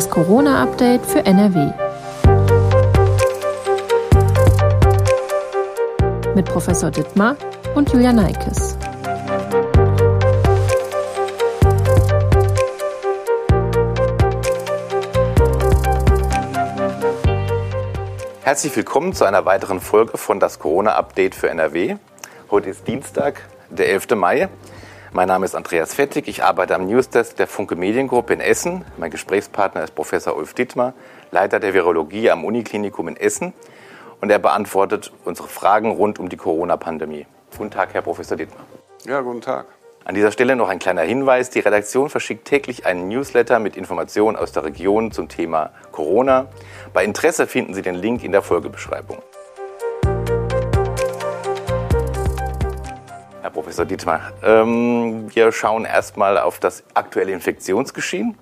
Das 0.00 0.08
Corona-Update 0.08 1.04
für 1.04 1.26
NRW. 1.26 1.72
Mit 6.34 6.46
Professor 6.46 6.90
Dittmar 6.90 7.36
und 7.74 7.92
Julia 7.92 8.10
Neikes. 8.10 8.78
Herzlich 18.40 18.74
willkommen 18.74 19.12
zu 19.12 19.26
einer 19.26 19.44
weiteren 19.44 19.82
Folge 19.82 20.16
von 20.16 20.40
das 20.40 20.58
Corona-Update 20.58 21.34
für 21.34 21.50
NRW. 21.50 21.96
Heute 22.50 22.70
ist 22.70 22.88
Dienstag, 22.88 23.42
der 23.68 23.90
11. 23.90 24.16
Mai. 24.16 24.48
Mein 25.12 25.26
Name 25.26 25.44
ist 25.44 25.56
Andreas 25.56 25.92
Fettig. 25.92 26.28
Ich 26.28 26.44
arbeite 26.44 26.76
am 26.76 26.86
Newsdesk 26.86 27.34
der 27.34 27.48
Funke 27.48 27.74
Mediengruppe 27.74 28.32
in 28.32 28.40
Essen. 28.40 28.84
Mein 28.96 29.10
Gesprächspartner 29.10 29.82
ist 29.82 29.96
Professor 29.96 30.36
Ulf 30.36 30.54
Dittmar, 30.54 30.94
Leiter 31.32 31.58
der 31.58 31.74
Virologie 31.74 32.30
am 32.30 32.44
Uniklinikum 32.44 33.08
in 33.08 33.16
Essen. 33.16 33.52
Und 34.20 34.30
er 34.30 34.38
beantwortet 34.38 35.10
unsere 35.24 35.48
Fragen 35.48 35.90
rund 35.90 36.20
um 36.20 36.28
die 36.28 36.36
Corona-Pandemie. 36.36 37.26
Guten 37.58 37.72
Tag, 37.72 37.92
Herr 37.92 38.02
Professor 38.02 38.36
Dittmar. 38.36 38.64
Ja, 39.04 39.20
guten 39.20 39.40
Tag. 39.40 39.66
An 40.04 40.14
dieser 40.14 40.30
Stelle 40.30 40.54
noch 40.54 40.68
ein 40.68 40.78
kleiner 40.78 41.02
Hinweis. 41.02 41.50
Die 41.50 41.58
Redaktion 41.58 42.08
verschickt 42.08 42.44
täglich 42.44 42.86
einen 42.86 43.08
Newsletter 43.08 43.58
mit 43.58 43.76
Informationen 43.76 44.36
aus 44.36 44.52
der 44.52 44.62
Region 44.62 45.10
zum 45.10 45.28
Thema 45.28 45.70
Corona. 45.90 46.46
Bei 46.92 47.04
Interesse 47.04 47.48
finden 47.48 47.74
Sie 47.74 47.82
den 47.82 47.96
Link 47.96 48.22
in 48.22 48.30
der 48.30 48.42
Folgebeschreibung. 48.42 49.20
Herr 53.50 53.54
Professor 53.54 53.84
Dietmar, 53.84 54.20
ähm, 54.44 55.26
wir 55.34 55.50
schauen 55.50 55.84
erstmal 55.84 56.38
auf 56.38 56.60
das 56.60 56.84
aktuelle 56.94 57.32
Infektionsgeschehen. 57.32 58.38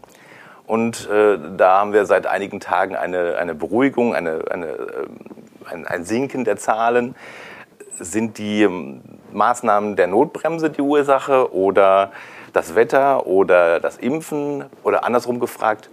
Und 0.66 1.08
äh, 1.08 1.38
da 1.56 1.78
haben 1.78 1.94
wir 1.94 2.04
seit 2.04 2.26
einigen 2.26 2.60
Tagen 2.60 2.94
eine, 2.94 3.38
eine 3.38 3.54
Beruhigung, 3.54 4.14
eine, 4.14 4.42
eine, 4.50 4.66
äh, 4.66 5.06
ein, 5.64 5.86
ein 5.86 6.04
Sinken 6.04 6.44
der 6.44 6.58
Zahlen. 6.58 7.14
Sind 7.98 8.36
die 8.36 8.64
ähm, 8.64 9.00
Maßnahmen 9.32 9.96
der 9.96 10.08
Notbremse 10.08 10.68
die 10.68 10.82
Ursache 10.82 11.54
oder 11.54 12.12
das 12.52 12.74
Wetter 12.74 13.26
oder 13.26 13.80
das 13.80 13.96
Impfen 13.96 14.66
oder 14.82 15.04
andersrum 15.04 15.40
gefragt, 15.40 15.88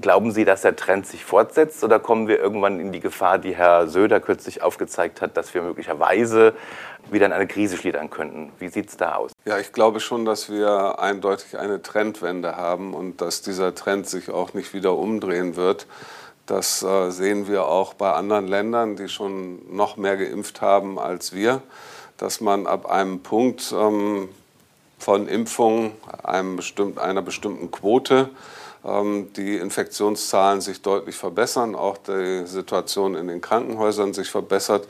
Glauben 0.00 0.30
Sie, 0.30 0.44
dass 0.44 0.62
der 0.62 0.76
Trend 0.76 1.08
sich 1.08 1.24
fortsetzt 1.24 1.82
oder 1.82 1.98
kommen 1.98 2.28
wir 2.28 2.38
irgendwann 2.38 2.78
in 2.78 2.92
die 2.92 3.00
Gefahr, 3.00 3.38
die 3.38 3.56
Herr 3.56 3.88
Söder 3.88 4.20
kürzlich 4.20 4.62
aufgezeigt 4.62 5.20
hat, 5.20 5.36
dass 5.36 5.54
wir 5.54 5.62
möglicherweise 5.62 6.54
wieder 7.10 7.26
in 7.26 7.32
eine 7.32 7.48
Krise 7.48 7.76
schlittern 7.76 8.08
könnten? 8.08 8.52
Wie 8.60 8.68
sieht 8.68 8.90
es 8.90 8.96
da 8.96 9.16
aus? 9.16 9.32
Ja, 9.44 9.58
ich 9.58 9.72
glaube 9.72 9.98
schon, 9.98 10.24
dass 10.24 10.50
wir 10.50 11.00
eindeutig 11.00 11.58
eine 11.58 11.82
Trendwende 11.82 12.56
haben 12.56 12.94
und 12.94 13.20
dass 13.20 13.42
dieser 13.42 13.74
Trend 13.74 14.08
sich 14.08 14.30
auch 14.30 14.54
nicht 14.54 14.72
wieder 14.72 14.94
umdrehen 14.94 15.56
wird. 15.56 15.88
Das 16.46 16.82
äh, 16.84 17.10
sehen 17.10 17.48
wir 17.48 17.66
auch 17.66 17.94
bei 17.94 18.12
anderen 18.12 18.46
Ländern, 18.46 18.94
die 18.94 19.08
schon 19.08 19.74
noch 19.74 19.96
mehr 19.96 20.16
geimpft 20.16 20.60
haben 20.60 21.00
als 21.00 21.34
wir, 21.34 21.60
dass 22.18 22.40
man 22.40 22.68
ab 22.68 22.86
einem 22.86 23.20
Punkt 23.20 23.74
ähm, 23.76 24.28
von 24.98 25.26
Impfungen, 25.26 25.90
einem 26.22 26.54
bestimmt, 26.54 26.98
einer 26.98 27.22
bestimmten 27.22 27.72
Quote, 27.72 28.30
die 28.84 29.56
Infektionszahlen 29.56 30.60
sich 30.60 30.82
deutlich 30.82 31.16
verbessern, 31.16 31.74
auch 31.74 31.98
die 31.98 32.46
Situation 32.46 33.16
in 33.16 33.26
den 33.26 33.40
Krankenhäusern 33.40 34.14
sich 34.14 34.30
verbessert 34.30 34.86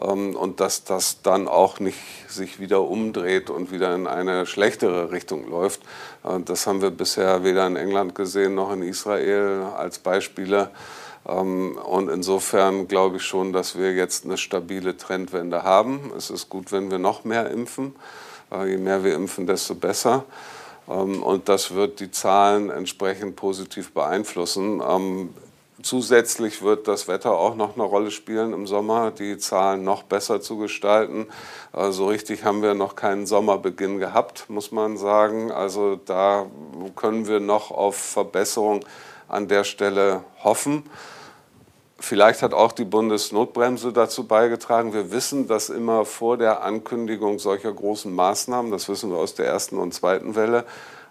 ähm, 0.00 0.36
und 0.36 0.60
dass 0.60 0.84
das 0.84 1.22
dann 1.22 1.48
auch 1.48 1.80
nicht 1.80 1.98
sich 2.28 2.60
wieder 2.60 2.82
umdreht 2.82 3.50
und 3.50 3.70
wieder 3.70 3.94
in 3.94 4.06
eine 4.06 4.46
schlechtere 4.46 5.10
Richtung 5.10 5.48
läuft. 5.50 5.82
Äh, 6.24 6.40
das 6.44 6.66
haben 6.66 6.82
wir 6.82 6.90
bisher 6.90 7.44
weder 7.44 7.66
in 7.66 7.76
England 7.76 8.14
gesehen 8.14 8.54
noch 8.54 8.72
in 8.72 8.82
Israel 8.82 9.66
als 9.76 9.98
Beispiele. 9.98 10.70
Ähm, 11.28 11.76
und 11.76 12.08
insofern 12.08 12.88
glaube 12.88 13.16
ich 13.16 13.24
schon, 13.24 13.52
dass 13.52 13.76
wir 13.76 13.92
jetzt 13.92 14.24
eine 14.24 14.38
stabile 14.38 14.96
Trendwende 14.96 15.62
haben. 15.62 16.12
Es 16.16 16.30
ist 16.30 16.48
gut, 16.48 16.72
wenn 16.72 16.90
wir 16.90 16.98
noch 16.98 17.24
mehr 17.24 17.50
impfen. 17.50 17.94
Äh, 18.50 18.70
je 18.70 18.76
mehr 18.78 19.04
wir 19.04 19.14
impfen, 19.14 19.46
desto 19.46 19.74
besser. 19.74 20.24
Ähm, 20.88 21.22
und 21.22 21.48
das 21.48 21.74
wird 21.74 22.00
die 22.00 22.10
Zahlen 22.10 22.70
entsprechend 22.70 23.36
positiv 23.36 23.92
beeinflussen. 23.92 24.82
Ähm, 24.86 25.34
zusätzlich 25.82 26.62
wird 26.62 26.88
das 26.88 27.08
Wetter 27.08 27.32
auch 27.32 27.56
noch 27.56 27.74
eine 27.74 27.84
Rolle 27.84 28.10
spielen 28.10 28.52
im 28.52 28.66
Sommer, 28.66 29.10
die 29.10 29.38
Zahlen 29.38 29.84
noch 29.84 30.02
besser 30.02 30.40
zu 30.40 30.56
gestalten. 30.56 31.26
So 31.72 31.78
also 31.78 32.06
richtig 32.06 32.44
haben 32.44 32.62
wir 32.62 32.74
noch 32.74 32.96
keinen 32.96 33.26
Sommerbeginn 33.26 33.98
gehabt, 33.98 34.48
muss 34.48 34.72
man 34.72 34.96
sagen. 34.96 35.50
Also 35.50 35.96
da 35.96 36.46
können 36.96 37.26
wir 37.26 37.40
noch 37.40 37.70
auf 37.70 37.96
Verbesserung 37.96 38.84
an 39.28 39.48
der 39.48 39.64
Stelle 39.64 40.22
hoffen. 40.44 40.84
Vielleicht 42.02 42.42
hat 42.42 42.52
auch 42.52 42.72
die 42.72 42.84
Bundesnotbremse 42.84 43.92
dazu 43.92 44.26
beigetragen. 44.26 44.92
Wir 44.92 45.12
wissen, 45.12 45.46
dass 45.46 45.70
immer 45.70 46.04
vor 46.04 46.36
der 46.36 46.64
Ankündigung 46.64 47.38
solcher 47.38 47.72
großen 47.72 48.12
Maßnahmen, 48.12 48.72
das 48.72 48.88
wissen 48.88 49.12
wir 49.12 49.18
aus 49.18 49.36
der 49.36 49.46
ersten 49.46 49.78
und 49.78 49.94
zweiten 49.94 50.34
Welle, 50.34 50.64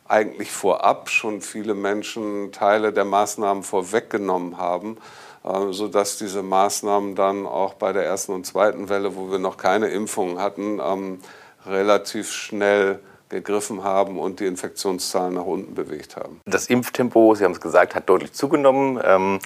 eigentlich 0.09 0.51
vorab 0.51 1.09
schon 1.09 1.39
viele 1.39 1.75
Menschen 1.75 2.51
Teile 2.51 2.91
der 2.91 3.05
Maßnahmen 3.05 3.63
vorweggenommen 3.63 4.57
haben, 4.57 4.97
äh, 5.45 5.71
sodass 5.71 6.17
diese 6.17 6.43
Maßnahmen 6.43 7.15
dann 7.15 7.47
auch 7.47 7.75
bei 7.75 7.93
der 7.93 8.05
ersten 8.05 8.33
und 8.33 8.45
zweiten 8.45 8.89
Welle, 8.89 9.15
wo 9.15 9.31
wir 9.31 9.39
noch 9.39 9.55
keine 9.55 9.87
Impfungen 9.87 10.39
hatten, 10.39 10.81
ähm, 10.83 11.21
relativ 11.65 12.33
schnell 12.33 12.99
gegriffen 13.31 13.83
haben 13.83 14.19
und 14.19 14.39
die 14.39 14.45
Infektionszahlen 14.45 15.33
nach 15.33 15.45
unten 15.45 15.73
bewegt 15.73 16.15
haben. 16.15 16.39
Das 16.45 16.67
Impftempo, 16.67 17.33
Sie 17.33 17.43
haben 17.43 17.53
es 17.53 17.61
gesagt, 17.61 17.95
hat 17.95 18.07
deutlich 18.07 18.33
zugenommen. 18.33 18.99
Ähm, 19.03 19.39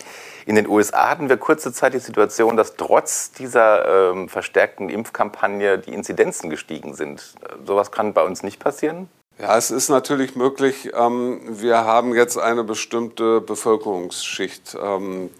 in 0.45 0.55
den 0.55 0.67
USA 0.67 1.09
hatten 1.09 1.29
wir 1.29 1.37
kurze 1.37 1.71
Zeit 1.71 1.93
die 1.93 1.99
Situation, 1.99 2.57
dass 2.57 2.75
trotz 2.75 3.31
dieser 3.31 4.11
ähm, 4.11 4.29
verstärkten 4.29 4.89
Impfkampagne 4.89 5.79
die 5.79 5.93
Inzidenzen 5.93 6.49
gestiegen 6.49 6.93
sind. 6.93 7.35
Sowas 7.65 7.91
kann 7.91 8.13
bei 8.13 8.23
uns 8.23 8.43
nicht 8.43 8.59
passieren? 8.59 9.07
Ja, 9.37 9.57
es 9.57 9.69
ist 9.69 9.89
natürlich 9.89 10.35
möglich. 10.35 10.91
Ähm, 10.93 11.41
wir 11.47 11.85
haben 11.85 12.13
jetzt 12.13 12.37
eine 12.37 12.63
bestimmte 12.63 13.41
Bevölkerungsschicht 13.41 14.77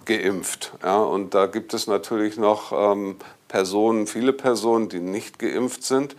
geimpft. 0.06 0.74
und 0.84 1.34
da 1.34 1.46
gibt 1.46 1.74
es 1.74 1.88
natürlich 1.88 2.38
noch 2.38 2.74
Personen, 3.48 4.08
viele 4.08 4.34
Personen, 4.34 4.90
die 4.90 5.00
nicht 5.00 5.40
geimpft 5.40 5.84
sind. 5.84 6.16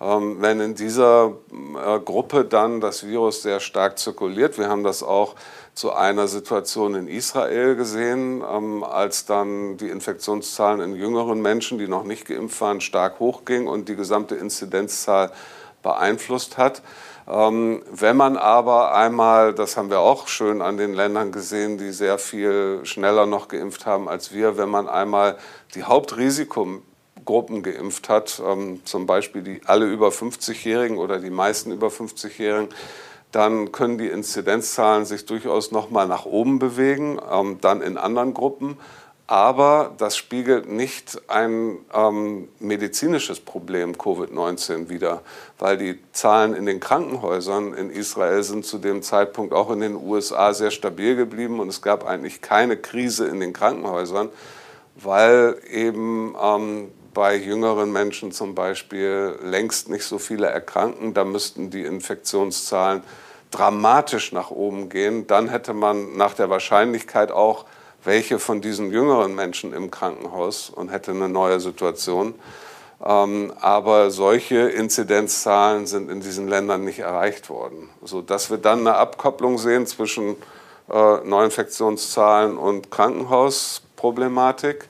Ähm, 0.00 0.36
wenn 0.40 0.60
in 0.60 0.74
dieser 0.74 1.34
äh, 1.52 2.00
Gruppe 2.00 2.44
dann 2.44 2.80
das 2.80 3.06
Virus 3.06 3.42
sehr 3.42 3.60
stark 3.60 3.98
zirkuliert, 3.98 4.56
wir 4.56 4.68
haben 4.68 4.82
das 4.82 5.02
auch 5.02 5.34
zu 5.74 5.92
einer 5.92 6.26
Situation 6.26 6.94
in 6.94 7.06
Israel 7.06 7.76
gesehen, 7.76 8.42
ähm, 8.50 8.82
als 8.82 9.26
dann 9.26 9.76
die 9.76 9.88
Infektionszahlen 9.88 10.80
in 10.80 10.96
jüngeren 10.96 11.42
Menschen, 11.42 11.78
die 11.78 11.86
noch 11.86 12.04
nicht 12.04 12.26
geimpft 12.26 12.60
waren, 12.62 12.80
stark 12.80 13.20
hochgingen 13.20 13.68
und 13.68 13.88
die 13.88 13.96
gesamte 13.96 14.36
Inzidenzzahl 14.36 15.32
beeinflusst 15.82 16.56
hat. 16.56 16.82
Ähm, 17.30 17.82
wenn 17.92 18.16
man 18.16 18.36
aber 18.36 18.94
einmal, 18.94 19.54
das 19.54 19.76
haben 19.76 19.90
wir 19.90 20.00
auch 20.00 20.26
schön 20.26 20.62
an 20.62 20.76
den 20.76 20.94
Ländern 20.94 21.30
gesehen, 21.30 21.78
die 21.78 21.92
sehr 21.92 22.18
viel 22.18 22.80
schneller 22.84 23.26
noch 23.26 23.48
geimpft 23.48 23.86
haben 23.86 24.08
als 24.08 24.32
wir, 24.32 24.56
wenn 24.56 24.68
man 24.68 24.88
einmal 24.88 25.36
die 25.74 25.84
Hauptrisiko 25.84 26.82
Gruppen 27.24 27.62
geimpft 27.62 28.08
hat, 28.08 28.42
ähm, 28.44 28.80
zum 28.84 29.06
Beispiel 29.06 29.42
die 29.42 29.60
alle 29.66 29.86
über 29.86 30.08
50-Jährigen 30.08 30.98
oder 30.98 31.18
die 31.20 31.30
meisten 31.30 31.70
über 31.70 31.88
50-Jährigen, 31.88 32.70
dann 33.30 33.70
können 33.70 33.98
die 33.98 34.08
Inzidenzzahlen 34.08 35.04
sich 35.04 35.26
durchaus 35.26 35.70
noch 35.70 35.90
mal 35.90 36.08
nach 36.08 36.26
oben 36.26 36.58
bewegen, 36.58 37.20
ähm, 37.30 37.58
dann 37.60 37.82
in 37.82 37.96
anderen 37.96 38.34
Gruppen. 38.34 38.76
Aber 39.30 39.94
das 39.96 40.16
spiegelt 40.16 40.68
nicht 40.68 41.22
ein 41.28 41.78
ähm, 41.94 42.48
medizinisches 42.58 43.38
Problem 43.38 43.92
Covid-19 43.92 44.88
wider, 44.88 45.22
weil 45.56 45.76
die 45.76 46.00
Zahlen 46.10 46.52
in 46.52 46.66
den 46.66 46.80
Krankenhäusern 46.80 47.72
in 47.74 47.90
Israel 47.90 48.42
sind 48.42 48.66
zu 48.66 48.78
dem 48.78 49.02
Zeitpunkt 49.02 49.54
auch 49.54 49.70
in 49.70 49.78
den 49.78 49.94
USA 49.94 50.52
sehr 50.52 50.72
stabil 50.72 51.14
geblieben 51.14 51.60
und 51.60 51.68
es 51.68 51.80
gab 51.80 52.04
eigentlich 52.04 52.40
keine 52.40 52.76
Krise 52.76 53.28
in 53.28 53.38
den 53.38 53.52
Krankenhäusern, 53.52 54.30
weil 54.96 55.62
eben 55.70 56.34
ähm, 56.42 56.88
bei 57.14 57.36
jüngeren 57.36 57.92
Menschen 57.92 58.32
zum 58.32 58.56
Beispiel 58.56 59.38
längst 59.44 59.90
nicht 59.90 60.06
so 60.06 60.18
viele 60.18 60.48
erkranken. 60.48 61.14
Da 61.14 61.24
müssten 61.24 61.70
die 61.70 61.82
Infektionszahlen 61.82 63.04
dramatisch 63.52 64.32
nach 64.32 64.50
oben 64.50 64.88
gehen. 64.88 65.28
Dann 65.28 65.48
hätte 65.48 65.72
man 65.72 66.16
nach 66.16 66.34
der 66.34 66.50
Wahrscheinlichkeit 66.50 67.30
auch 67.30 67.66
welche 68.04 68.38
von 68.38 68.60
diesen 68.60 68.90
jüngeren 68.90 69.34
Menschen 69.34 69.72
im 69.72 69.90
Krankenhaus 69.90 70.70
und 70.70 70.90
hätte 70.90 71.10
eine 71.10 71.28
neue 71.28 71.60
Situation. 71.60 72.34
Ähm, 73.04 73.52
aber 73.60 74.10
solche 74.10 74.68
Inzidenzzahlen 74.68 75.86
sind 75.86 76.10
in 76.10 76.20
diesen 76.20 76.48
Ländern 76.48 76.84
nicht 76.84 76.98
erreicht 76.98 77.48
worden, 77.48 77.88
sodass 78.02 78.50
wir 78.50 78.58
dann 78.58 78.80
eine 78.80 78.96
Abkopplung 78.96 79.56
sehen 79.56 79.86
zwischen 79.86 80.36
äh, 80.90 81.16
Neuinfektionszahlen 81.24 82.58
und 82.58 82.90
Krankenhausproblematik. 82.90 84.88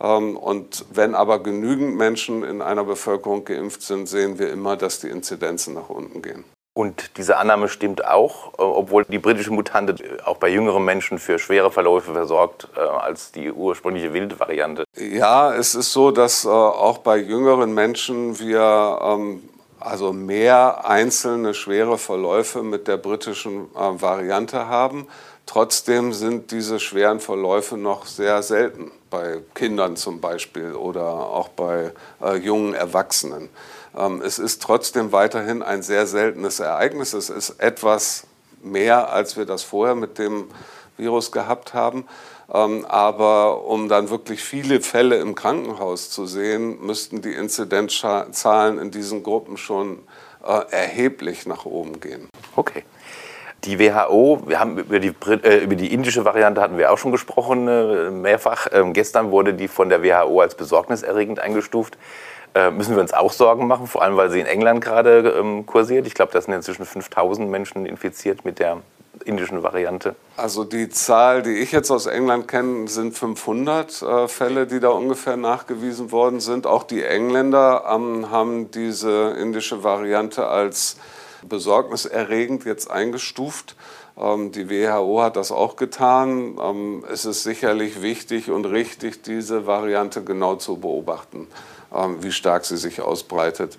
Ähm, 0.00 0.36
und 0.36 0.84
wenn 0.90 1.14
aber 1.14 1.42
genügend 1.42 1.96
Menschen 1.96 2.44
in 2.44 2.60
einer 2.60 2.84
Bevölkerung 2.84 3.44
geimpft 3.44 3.82
sind, 3.82 4.08
sehen 4.08 4.38
wir 4.38 4.50
immer, 4.52 4.76
dass 4.76 5.00
die 5.00 5.08
Inzidenzen 5.08 5.74
nach 5.74 5.88
unten 5.88 6.20
gehen. 6.20 6.44
Und 6.78 7.16
diese 7.16 7.38
Annahme 7.38 7.68
stimmt 7.68 8.04
auch, 8.04 8.52
äh, 8.52 8.62
obwohl 8.62 9.04
die 9.04 9.18
britische 9.18 9.50
Mutante 9.50 9.96
auch 10.24 10.36
bei 10.36 10.48
jüngeren 10.48 10.84
Menschen 10.84 11.18
für 11.18 11.40
schwere 11.40 11.72
Verläufe 11.72 12.12
versorgt 12.12 12.68
äh, 12.76 12.78
als 12.78 13.32
die 13.32 13.50
ursprüngliche 13.50 14.12
wilde 14.12 14.38
Variante. 14.38 14.84
Ja, 14.96 15.52
es 15.52 15.74
ist 15.74 15.92
so, 15.92 16.12
dass 16.12 16.44
äh, 16.44 16.48
auch 16.48 16.98
bei 16.98 17.16
jüngeren 17.16 17.74
Menschen 17.74 18.38
wir 18.38 18.96
ähm, 19.02 19.42
also 19.80 20.12
mehr 20.12 20.88
einzelne 20.88 21.52
schwere 21.52 21.98
Verläufe 21.98 22.62
mit 22.62 22.86
der 22.86 22.96
britischen 22.96 23.64
äh, 23.74 24.00
Variante 24.00 24.68
haben. 24.68 25.08
Trotzdem 25.46 26.12
sind 26.12 26.52
diese 26.52 26.78
schweren 26.78 27.18
Verläufe 27.18 27.76
noch 27.76 28.06
sehr 28.06 28.40
selten, 28.44 28.92
bei 29.10 29.38
Kindern 29.52 29.96
zum 29.96 30.20
Beispiel 30.20 30.74
oder 30.74 31.02
auch 31.02 31.48
bei 31.48 31.90
äh, 32.22 32.36
jungen 32.36 32.74
Erwachsenen. 32.74 33.48
Ähm, 33.96 34.22
es 34.24 34.38
ist 34.38 34.62
trotzdem 34.62 35.12
weiterhin 35.12 35.62
ein 35.62 35.82
sehr 35.82 36.06
seltenes 36.06 36.60
Ereignis. 36.60 37.12
Es 37.12 37.30
ist 37.30 37.60
etwas 37.60 38.26
mehr, 38.62 39.12
als 39.12 39.36
wir 39.36 39.46
das 39.46 39.62
vorher 39.62 39.94
mit 39.94 40.18
dem 40.18 40.48
Virus 40.96 41.32
gehabt 41.32 41.74
haben. 41.74 42.06
Ähm, 42.52 42.86
aber 42.86 43.64
um 43.64 43.88
dann 43.88 44.10
wirklich 44.10 44.42
viele 44.42 44.80
Fälle 44.80 45.16
im 45.16 45.34
Krankenhaus 45.34 46.10
zu 46.10 46.26
sehen, 46.26 46.84
müssten 46.84 47.20
die 47.20 47.32
Inzidenzzahlen 47.32 48.78
in 48.78 48.90
diesen 48.90 49.22
Gruppen 49.22 49.56
schon 49.56 49.98
äh, 50.44 50.62
erheblich 50.70 51.46
nach 51.46 51.66
oben 51.66 52.00
gehen. 52.00 52.28
Okay. 52.56 52.84
Die 53.64 53.78
WHO, 53.80 54.44
wir 54.46 54.60
haben 54.60 54.78
über 54.78 55.00
die, 55.00 55.12
äh, 55.42 55.64
über 55.64 55.74
die, 55.74 55.92
indische 55.92 56.24
Variante 56.24 56.60
hatten 56.60 56.78
wir 56.78 56.92
auch 56.92 56.98
schon 56.98 57.10
gesprochen, 57.10 57.66
äh, 57.66 58.10
mehrfach. 58.10 58.68
Ähm, 58.72 58.92
gestern 58.92 59.30
wurde 59.30 59.52
die 59.52 59.66
von 59.66 59.88
der 59.88 60.02
WHO 60.02 60.40
als 60.40 60.54
besorgniserregend 60.54 61.40
eingestuft. 61.40 61.98
Äh, 62.54 62.70
müssen 62.70 62.94
wir 62.94 63.02
uns 63.02 63.12
auch 63.12 63.32
Sorgen 63.32 63.66
machen, 63.66 63.86
vor 63.86 64.02
allem 64.02 64.16
weil 64.16 64.30
sie 64.30 64.40
in 64.40 64.46
England 64.46 64.82
gerade 64.82 65.36
ähm, 65.38 65.66
kursiert. 65.66 66.06
Ich 66.06 66.14
glaube, 66.14 66.32
da 66.32 66.40
sind 66.40 66.54
inzwischen 66.54 66.84
5000 66.84 67.48
Menschen 67.50 67.86
infiziert 67.86 68.44
mit 68.44 68.58
der 68.58 68.78
indischen 69.24 69.62
Variante. 69.62 70.14
Also 70.36 70.64
die 70.64 70.88
Zahl, 70.88 71.42
die 71.42 71.58
ich 71.58 71.72
jetzt 71.72 71.90
aus 71.90 72.06
England 72.06 72.48
kenne, 72.48 72.88
sind 72.88 73.16
500 73.16 74.02
äh, 74.02 74.28
Fälle, 74.28 74.66
die 74.66 74.80
da 74.80 74.88
ungefähr 74.90 75.36
nachgewiesen 75.36 76.12
worden 76.12 76.40
sind. 76.40 76.66
Auch 76.66 76.84
die 76.84 77.02
Engländer 77.02 77.84
ähm, 77.90 78.30
haben 78.30 78.70
diese 78.70 79.30
indische 79.38 79.84
Variante 79.84 80.46
als 80.46 80.96
besorgniserregend 81.46 82.64
jetzt 82.64 82.90
eingestuft. 82.90 83.76
Ähm, 84.18 84.52
die 84.52 84.70
WHO 84.70 85.22
hat 85.22 85.36
das 85.36 85.52
auch 85.52 85.76
getan. 85.76 86.58
Ähm, 86.60 87.04
es 87.10 87.24
ist 87.24 87.42
sicherlich 87.42 88.02
wichtig 88.02 88.50
und 88.50 88.64
richtig, 88.64 89.22
diese 89.22 89.66
Variante 89.66 90.22
genau 90.22 90.56
zu 90.56 90.78
beobachten. 90.78 91.48
Ähm, 91.94 92.22
wie 92.22 92.32
stark 92.32 92.66
sie 92.66 92.76
sich 92.76 93.00
ausbreitet. 93.00 93.78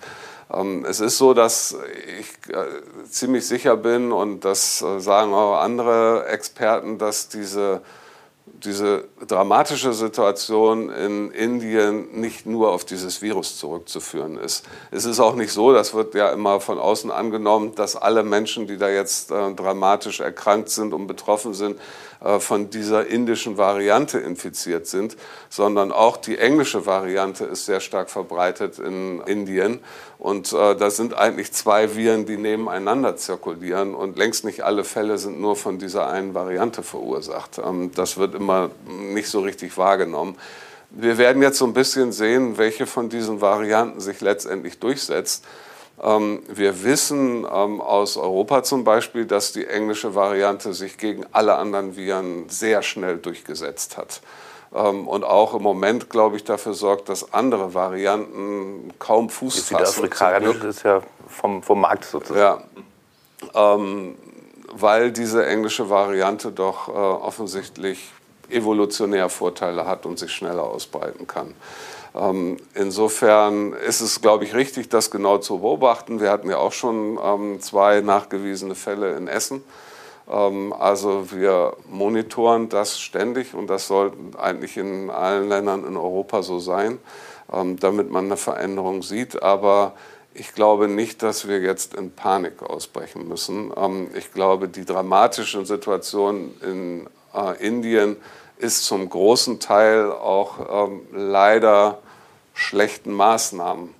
Ähm, 0.52 0.84
es 0.84 0.98
ist 0.98 1.18
so, 1.18 1.32
dass 1.32 1.76
ich 2.18 2.52
äh, 2.52 3.06
ziemlich 3.08 3.46
sicher 3.46 3.76
bin, 3.76 4.10
und 4.10 4.44
das 4.44 4.82
äh, 4.82 4.98
sagen 4.98 5.32
auch 5.32 5.58
andere 5.60 6.26
Experten, 6.26 6.98
dass 6.98 7.28
diese 7.28 7.82
diese 8.64 9.04
dramatische 9.26 9.92
Situation 9.92 10.90
in 10.90 11.30
Indien 11.30 12.20
nicht 12.20 12.46
nur 12.46 12.72
auf 12.72 12.84
dieses 12.84 13.22
Virus 13.22 13.58
zurückzuführen 13.58 14.38
ist. 14.38 14.66
Es 14.90 15.04
ist 15.04 15.20
auch 15.20 15.34
nicht 15.34 15.52
so, 15.52 15.72
das 15.72 15.94
wird 15.94 16.14
ja 16.14 16.30
immer 16.30 16.60
von 16.60 16.78
außen 16.78 17.10
angenommen, 17.10 17.74
dass 17.74 17.96
alle 17.96 18.22
Menschen, 18.22 18.66
die 18.66 18.76
da 18.76 18.88
jetzt 18.88 19.30
äh, 19.30 19.54
dramatisch 19.54 20.20
erkrankt 20.20 20.70
sind 20.70 20.92
und 20.92 21.06
betroffen 21.06 21.54
sind, 21.54 21.80
äh, 22.22 22.38
von 22.38 22.68
dieser 22.68 23.06
indischen 23.06 23.56
Variante 23.56 24.18
infiziert 24.18 24.86
sind, 24.86 25.16
sondern 25.48 25.90
auch 25.90 26.18
die 26.18 26.36
englische 26.36 26.84
Variante 26.84 27.44
ist 27.44 27.64
sehr 27.64 27.80
stark 27.80 28.10
verbreitet 28.10 28.78
in 28.78 29.20
Indien. 29.22 29.80
Und 30.18 30.52
äh, 30.52 30.76
das 30.76 30.98
sind 30.98 31.14
eigentlich 31.14 31.52
zwei 31.52 31.96
Viren, 31.96 32.26
die 32.26 32.36
nebeneinander 32.36 33.16
zirkulieren. 33.16 33.94
Und 33.94 34.18
längst 34.18 34.44
nicht 34.44 34.62
alle 34.62 34.84
Fälle 34.84 35.16
sind 35.16 35.40
nur 35.40 35.56
von 35.56 35.78
dieser 35.78 36.08
einen 36.08 36.34
Variante 36.34 36.82
verursacht. 36.82 37.58
Ähm, 37.58 37.90
das 37.94 38.18
wird 38.18 38.34
immer 38.34 38.49
nicht 38.86 39.28
so 39.28 39.40
richtig 39.40 39.76
wahrgenommen. 39.76 40.36
Wir 40.90 41.18
werden 41.18 41.42
jetzt 41.42 41.58
so 41.58 41.66
ein 41.66 41.74
bisschen 41.74 42.12
sehen, 42.12 42.58
welche 42.58 42.86
von 42.86 43.08
diesen 43.08 43.40
Varianten 43.40 44.00
sich 44.00 44.20
letztendlich 44.20 44.78
durchsetzt. 44.78 45.44
Ähm, 46.02 46.42
wir 46.48 46.82
wissen 46.82 47.46
ähm, 47.52 47.80
aus 47.80 48.16
Europa 48.16 48.62
zum 48.62 48.84
Beispiel, 48.84 49.26
dass 49.26 49.52
die 49.52 49.66
englische 49.66 50.14
Variante 50.14 50.72
sich 50.72 50.98
gegen 50.98 51.26
alle 51.32 51.56
anderen 51.56 51.96
Viren 51.96 52.48
sehr 52.48 52.82
schnell 52.82 53.18
durchgesetzt 53.18 53.96
hat. 53.96 54.20
Ähm, 54.74 55.06
und 55.06 55.24
auch 55.24 55.54
im 55.54 55.62
Moment, 55.62 56.10
glaube 56.10 56.36
ich, 56.36 56.44
dafür 56.44 56.74
sorgt, 56.74 57.08
dass 57.08 57.34
andere 57.34 57.74
Varianten 57.74 58.92
kaum 58.98 59.28
Fuß 59.28 59.54
die 59.54 59.74
fassen. 59.74 60.02
Südafrikanische 60.02 60.66
ist 60.66 60.82
ja 60.84 61.02
vom, 61.28 61.62
vom 61.62 61.80
Markt 61.80 62.04
sozusagen. 62.04 62.64
Ja, 63.54 63.74
ähm, 63.74 64.14
weil 64.72 65.12
diese 65.12 65.44
englische 65.46 65.90
Variante 65.90 66.52
doch 66.52 66.88
äh, 66.88 66.92
offensichtlich 66.92 68.10
evolutionär 68.52 69.28
Vorteile 69.28 69.86
hat 69.86 70.06
und 70.06 70.18
sich 70.18 70.32
schneller 70.32 70.64
ausbreiten 70.64 71.26
kann. 71.26 71.54
Ähm, 72.14 72.56
insofern 72.74 73.72
ist 73.72 74.00
es, 74.00 74.20
glaube 74.20 74.44
ich, 74.44 74.54
richtig, 74.54 74.88
das 74.88 75.10
genau 75.10 75.38
zu 75.38 75.58
beobachten. 75.60 76.20
Wir 76.20 76.30
hatten 76.30 76.50
ja 76.50 76.58
auch 76.58 76.72
schon 76.72 77.18
ähm, 77.22 77.60
zwei 77.60 78.00
nachgewiesene 78.00 78.74
Fälle 78.74 79.16
in 79.16 79.28
Essen. 79.28 79.62
Ähm, 80.28 80.72
also 80.72 81.30
wir 81.30 81.76
monitoren 81.88 82.68
das 82.68 83.00
ständig 83.00 83.54
und 83.54 83.68
das 83.68 83.86
sollte 83.86 84.16
eigentlich 84.38 84.76
in 84.76 85.10
allen 85.10 85.48
Ländern 85.48 85.86
in 85.86 85.96
Europa 85.96 86.42
so 86.42 86.58
sein, 86.58 86.98
damit 87.80 88.12
man 88.12 88.26
eine 88.26 88.36
Veränderung 88.36 89.02
sieht. 89.02 89.42
Aber 89.42 89.94
ich 90.34 90.54
glaube 90.54 90.86
nicht, 90.86 91.24
dass 91.24 91.48
wir 91.48 91.58
jetzt 91.60 91.94
in 91.94 92.12
Panik 92.12 92.62
ausbrechen 92.62 93.26
müssen. 93.26 93.72
Ich 94.16 94.32
glaube, 94.32 94.68
die 94.68 94.84
dramatische 94.84 95.66
Situation 95.66 96.54
in 96.62 97.08
äh, 97.34 97.66
Indien 97.66 98.16
ist 98.58 98.84
zum 98.84 99.08
großen 99.08 99.58
Teil 99.60 100.12
auch 100.12 100.88
ähm, 100.88 101.02
leider 101.12 101.98
schlechten 102.54 103.12
Maßnahmen, 103.12 103.94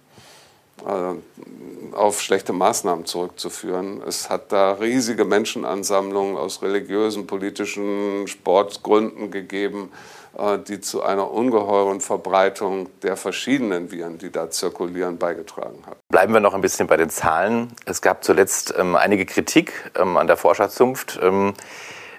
äh, 0.86 1.94
auf 1.94 2.20
schlechte 2.20 2.52
Maßnahmen 2.52 3.06
zurückzuführen. 3.06 4.02
Es 4.06 4.30
hat 4.30 4.52
da 4.52 4.72
riesige 4.72 5.24
Menschenansammlungen 5.24 6.36
aus 6.36 6.62
religiösen, 6.62 7.26
politischen 7.26 8.28
Sportgründen 8.28 9.30
gegeben, 9.30 9.90
äh, 10.36 10.58
die 10.58 10.80
zu 10.80 11.02
einer 11.02 11.30
ungeheuren 11.30 12.00
Verbreitung 12.00 12.88
der 13.02 13.16
verschiedenen 13.16 13.90
Viren, 13.90 14.18
die 14.18 14.30
da 14.30 14.50
zirkulieren, 14.50 15.18
beigetragen 15.18 15.82
haben. 15.86 15.96
Bleiben 16.10 16.32
wir 16.32 16.40
noch 16.40 16.54
ein 16.54 16.60
bisschen 16.60 16.86
bei 16.86 16.96
den 16.96 17.10
Zahlen. 17.10 17.72
Es 17.86 18.02
gab 18.02 18.22
zuletzt 18.24 18.74
ähm, 18.78 18.94
einige 18.94 19.26
Kritik 19.26 19.90
ähm, 19.98 20.16
an 20.16 20.26
der 20.26 20.36
Forscherzunft. 20.36 21.18
Ähm, 21.22 21.54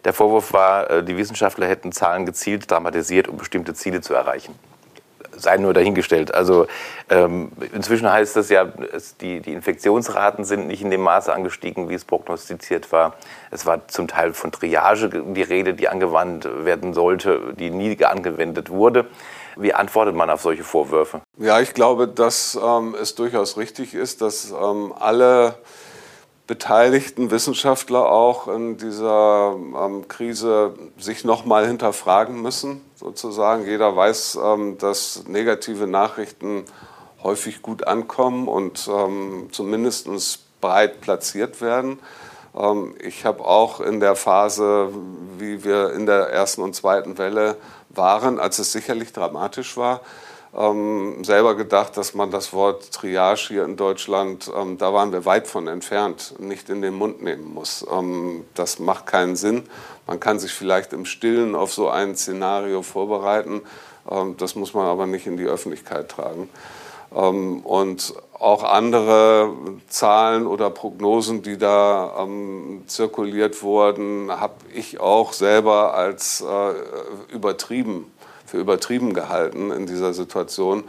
der 0.05 0.13
Vorwurf 0.13 0.53
war, 0.53 0.89
äh, 0.89 1.03
die 1.03 1.17
Wissenschaftler 1.17 1.67
hätten 1.67 1.91
Zahlen 1.91 2.25
gezielt 2.25 2.69
dramatisiert, 2.69 3.27
um 3.27 3.37
bestimmte 3.37 3.73
Ziele 3.73 4.01
zu 4.01 4.13
erreichen. 4.13 4.57
Sei 5.33 5.57
nur 5.57 5.73
dahingestellt. 5.73 6.33
Also 6.33 6.67
ähm, 7.09 7.51
inzwischen 7.73 8.11
heißt 8.11 8.35
das 8.35 8.49
ja, 8.49 8.67
es, 8.91 9.15
die, 9.17 9.39
die 9.39 9.53
Infektionsraten 9.53 10.43
sind 10.43 10.67
nicht 10.67 10.81
in 10.81 10.91
dem 10.91 11.01
Maße 11.01 11.33
angestiegen, 11.33 11.89
wie 11.89 11.93
es 11.93 12.03
prognostiziert 12.03 12.91
war. 12.91 13.13
Es 13.49 13.65
war 13.65 13.87
zum 13.87 14.07
Teil 14.07 14.33
von 14.33 14.51
Triage 14.51 15.09
die 15.09 15.41
Rede, 15.41 15.73
die 15.73 15.87
angewandt 15.87 16.47
werden 16.65 16.93
sollte, 16.93 17.53
die 17.57 17.69
nie 17.69 18.03
angewendet 18.03 18.69
wurde. 18.69 19.05
Wie 19.55 19.73
antwortet 19.73 20.15
man 20.15 20.29
auf 20.29 20.41
solche 20.41 20.63
Vorwürfe? 20.63 21.21
Ja, 21.37 21.59
ich 21.59 21.73
glaube, 21.73 22.07
dass 22.07 22.59
ähm, 22.61 22.95
es 22.99 23.15
durchaus 23.15 23.57
richtig 23.57 23.93
ist, 23.93 24.21
dass 24.21 24.51
ähm, 24.51 24.93
alle 24.99 25.55
beteiligten 26.51 27.31
Wissenschaftler 27.31 28.11
auch 28.11 28.49
in 28.49 28.75
dieser 28.75 29.55
ähm, 29.55 30.09
Krise 30.09 30.73
sich 30.97 31.23
nochmal 31.23 31.65
hinterfragen 31.65 32.41
müssen, 32.41 32.81
sozusagen. 32.93 33.65
Jeder 33.65 33.95
weiß, 33.95 34.37
ähm, 34.43 34.77
dass 34.77 35.23
negative 35.27 35.87
Nachrichten 35.87 36.65
häufig 37.23 37.61
gut 37.61 37.87
ankommen 37.87 38.49
und 38.49 38.89
ähm, 38.93 39.47
zumindest 39.53 40.09
breit 40.59 40.99
platziert 40.99 41.61
werden. 41.61 41.99
Ähm, 42.53 42.95
ich 42.99 43.23
habe 43.23 43.45
auch 43.45 43.79
in 43.79 44.01
der 44.01 44.17
Phase, 44.17 44.89
wie 45.37 45.63
wir 45.63 45.93
in 45.93 46.05
der 46.05 46.31
ersten 46.31 46.63
und 46.63 46.75
zweiten 46.75 47.17
Welle 47.17 47.55
waren, 47.87 48.41
als 48.41 48.59
es 48.59 48.73
sicherlich 48.73 49.13
dramatisch 49.13 49.77
war, 49.77 50.01
ähm, 50.57 51.23
selber 51.23 51.55
gedacht, 51.55 51.95
dass 51.95 52.13
man 52.13 52.29
das 52.29 52.51
Wort 52.51 52.91
Triage 52.91 53.47
hier 53.47 53.63
in 53.63 53.77
Deutschland, 53.77 54.51
ähm, 54.55 54.77
da 54.77 54.93
waren 54.93 55.11
wir 55.13 55.25
weit 55.25 55.47
von 55.47 55.67
entfernt, 55.67 56.35
nicht 56.39 56.69
in 56.69 56.81
den 56.81 56.95
Mund 56.95 57.21
nehmen 57.21 57.53
muss. 57.53 57.85
Ähm, 57.91 58.45
das 58.53 58.79
macht 58.79 59.05
keinen 59.05 59.35
Sinn. 59.35 59.63
Man 60.07 60.19
kann 60.19 60.39
sich 60.39 60.53
vielleicht 60.53 60.91
im 60.93 61.05
Stillen 61.05 61.55
auf 61.55 61.73
so 61.73 61.89
ein 61.89 62.15
Szenario 62.17 62.81
vorbereiten. 62.81 63.61
Ähm, 64.09 64.35
das 64.37 64.55
muss 64.55 64.73
man 64.73 64.87
aber 64.87 65.07
nicht 65.07 65.25
in 65.25 65.37
die 65.37 65.45
Öffentlichkeit 65.45 66.09
tragen. 66.09 66.49
Ähm, 67.15 67.61
und 67.61 68.13
auch 68.33 68.63
andere 68.63 69.53
Zahlen 69.87 70.47
oder 70.47 70.69
Prognosen, 70.69 71.43
die 71.43 71.57
da 71.57 72.15
ähm, 72.19 72.83
zirkuliert 72.87 73.61
wurden, 73.63 74.31
habe 74.31 74.55
ich 74.73 74.99
auch 74.99 75.31
selber 75.31 75.93
als 75.93 76.41
äh, 76.41 77.33
übertrieben 77.33 78.11
für 78.51 78.57
übertrieben 78.57 79.13
gehalten 79.13 79.71
in 79.71 79.87
dieser 79.87 80.13
Situation. 80.13 80.83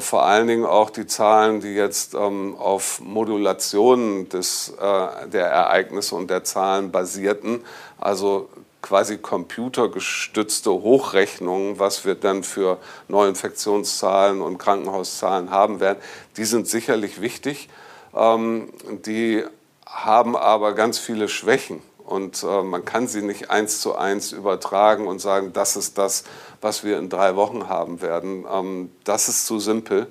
vor 0.00 0.24
allen 0.24 0.46
Dingen 0.46 0.66
auch 0.66 0.90
die 0.90 1.06
Zahlen, 1.06 1.60
die 1.60 1.72
jetzt 1.72 2.12
ähm, 2.12 2.54
auf 2.58 3.00
Modulationen 3.00 4.28
des, 4.28 4.74
äh, 4.78 5.28
der 5.28 5.46
Ereignisse 5.46 6.14
und 6.14 6.28
der 6.28 6.44
Zahlen 6.44 6.92
basierten, 6.92 7.64
also 7.98 8.50
quasi 8.82 9.16
computergestützte 9.16 10.70
Hochrechnungen, 10.70 11.78
was 11.78 12.04
wir 12.04 12.14
dann 12.14 12.44
für 12.44 12.76
Neuinfektionszahlen 13.08 14.42
und 14.42 14.58
Krankenhauszahlen 14.58 15.50
haben 15.50 15.80
werden, 15.80 15.98
die 16.36 16.44
sind 16.44 16.68
sicherlich 16.68 17.22
wichtig. 17.22 17.70
Ähm, 18.14 18.68
die 19.06 19.44
haben 19.86 20.36
aber 20.36 20.74
ganz 20.74 20.98
viele 20.98 21.30
Schwächen 21.30 21.80
und 22.08 22.42
äh, 22.42 22.62
man 22.62 22.86
kann 22.86 23.06
sie 23.06 23.20
nicht 23.20 23.50
eins 23.50 23.80
zu 23.80 23.94
eins 23.94 24.32
übertragen 24.32 25.06
und 25.06 25.20
sagen, 25.20 25.52
das 25.52 25.76
ist 25.76 25.98
das, 25.98 26.24
was 26.62 26.82
wir 26.82 26.98
in 26.98 27.10
drei 27.10 27.36
Wochen 27.36 27.68
haben 27.68 28.00
werden. 28.00 28.46
Ähm, 28.50 28.90
das 29.04 29.28
ist 29.28 29.46
zu 29.46 29.58
simpel, 29.58 30.06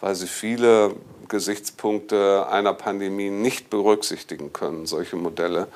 weil 0.00 0.14
sie 0.14 0.28
viele 0.28 0.94
Gesichtspunkte 1.26 2.46
einer 2.48 2.72
Pandemie 2.72 3.30
nicht 3.30 3.68
berücksichtigen 3.68 4.52
können, 4.52 4.86
solche 4.86 5.16
Modelle. 5.16 5.66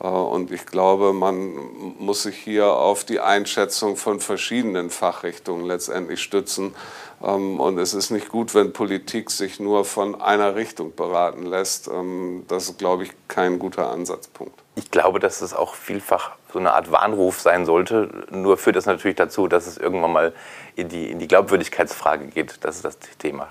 Äh, 0.00 0.06
und 0.06 0.50
ich 0.50 0.66
glaube, 0.66 1.12
man 1.12 1.54
muss 1.98 2.24
sich 2.24 2.36
hier 2.36 2.66
auf 2.66 3.04
die 3.04 3.20
Einschätzung 3.20 3.96
von 3.96 4.20
verschiedenen 4.20 4.90
Fachrichtungen 4.90 5.66
letztendlich 5.66 6.22
stützen. 6.22 6.74
Ähm, 7.22 7.60
und 7.60 7.78
es 7.78 7.94
ist 7.94 8.10
nicht 8.10 8.28
gut, 8.28 8.54
wenn 8.54 8.72
Politik 8.72 9.30
sich 9.30 9.60
nur 9.60 9.84
von 9.84 10.20
einer 10.20 10.54
Richtung 10.54 10.94
beraten 10.94 11.46
lässt. 11.46 11.88
Ähm, 11.88 12.44
das 12.48 12.68
ist, 12.68 12.78
glaube 12.78 13.04
ich, 13.04 13.12
kein 13.28 13.58
guter 13.58 13.90
Ansatzpunkt. 13.90 14.54
Ich 14.74 14.90
glaube, 14.90 15.20
dass 15.20 15.40
es 15.40 15.54
auch 15.54 15.74
vielfach 15.74 16.32
so 16.52 16.58
eine 16.58 16.74
Art 16.74 16.90
Warnruf 16.92 17.40
sein 17.40 17.64
sollte. 17.64 18.26
Nur 18.30 18.58
führt 18.58 18.76
das 18.76 18.86
natürlich 18.86 19.16
dazu, 19.16 19.48
dass 19.48 19.66
es 19.66 19.78
irgendwann 19.78 20.12
mal 20.12 20.34
in 20.74 20.88
die, 20.88 21.10
in 21.10 21.18
die 21.18 21.28
Glaubwürdigkeitsfrage 21.28 22.26
geht. 22.26 22.58
Das 22.60 22.76
ist 22.76 22.84
das 22.84 22.98
Thema. 23.18 23.48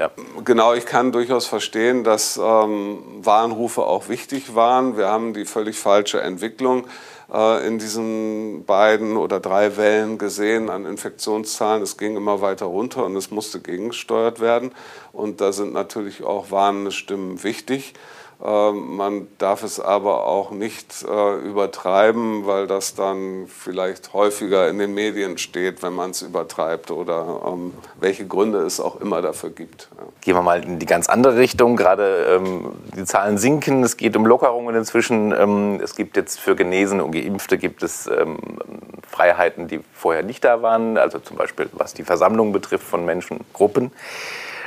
Ja. 0.00 0.10
Genau, 0.46 0.72
ich 0.72 0.86
kann 0.86 1.12
durchaus 1.12 1.44
verstehen, 1.44 2.04
dass 2.04 2.40
ähm, 2.42 3.00
Warnrufe 3.20 3.82
auch 3.82 4.08
wichtig 4.08 4.54
waren. 4.54 4.96
Wir 4.96 5.08
haben 5.08 5.34
die 5.34 5.44
völlig 5.44 5.78
falsche 5.78 6.22
Entwicklung 6.22 6.86
äh, 7.30 7.66
in 7.66 7.78
diesen 7.78 8.64
beiden 8.64 9.18
oder 9.18 9.40
drei 9.40 9.76
Wellen 9.76 10.16
gesehen 10.16 10.70
an 10.70 10.86
Infektionszahlen. 10.86 11.82
Es 11.82 11.98
ging 11.98 12.16
immer 12.16 12.40
weiter 12.40 12.64
runter 12.64 13.04
und 13.04 13.14
es 13.14 13.30
musste 13.30 13.60
gegengesteuert 13.60 14.40
werden. 14.40 14.72
Und 15.12 15.42
da 15.42 15.52
sind 15.52 15.74
natürlich 15.74 16.24
auch 16.24 16.50
warnende 16.50 16.92
Stimmen 16.92 17.44
wichtig. 17.44 17.92
Ähm, 18.42 18.96
man 18.96 19.28
darf 19.36 19.62
es 19.62 19.80
aber 19.80 20.26
auch 20.26 20.50
nicht 20.50 21.04
äh, 21.06 21.34
übertreiben, 21.36 22.46
weil 22.46 22.66
das 22.66 22.94
dann 22.94 23.46
vielleicht 23.48 24.14
häufiger 24.14 24.68
in 24.68 24.78
den 24.78 24.94
Medien 24.94 25.36
steht, 25.36 25.82
wenn 25.82 25.92
man 25.92 26.10
es 26.10 26.22
übertreibt 26.22 26.90
oder 26.90 27.42
ähm, 27.46 27.74
welche 28.00 28.26
Gründe 28.26 28.60
es 28.60 28.80
auch 28.80 28.98
immer 29.00 29.20
dafür 29.20 29.50
gibt. 29.50 29.88
Gehen 30.22 30.34
wir 30.34 30.42
mal 30.42 30.64
in 30.64 30.78
die 30.78 30.86
ganz 30.86 31.08
andere 31.08 31.36
Richtung. 31.36 31.76
Gerade 31.76 32.38
ähm, 32.40 32.72
die 32.96 33.04
Zahlen 33.04 33.36
sinken, 33.36 33.82
es 33.84 33.98
geht 33.98 34.16
um 34.16 34.24
Lockerungen 34.24 34.74
inzwischen. 34.74 35.80
es 35.82 35.94
gibt 35.94 36.16
jetzt 36.16 36.40
für 36.40 36.56
Genesene 36.56 37.04
und 37.04 37.12
Geimpfte 37.12 37.58
gibt 37.58 37.82
es 37.82 38.08
Freiheiten, 39.08 39.68
die 39.68 39.80
vorher 39.92 40.22
nicht 40.22 40.44
da 40.44 40.62
waren, 40.62 40.96
also 40.96 41.18
zum 41.18 41.36
Beispiel 41.36 41.68
was 41.72 41.94
die 41.94 42.04
Versammlung 42.04 42.52
betrifft 42.52 42.86
von 42.86 43.04
Menschengruppen. 43.04 43.90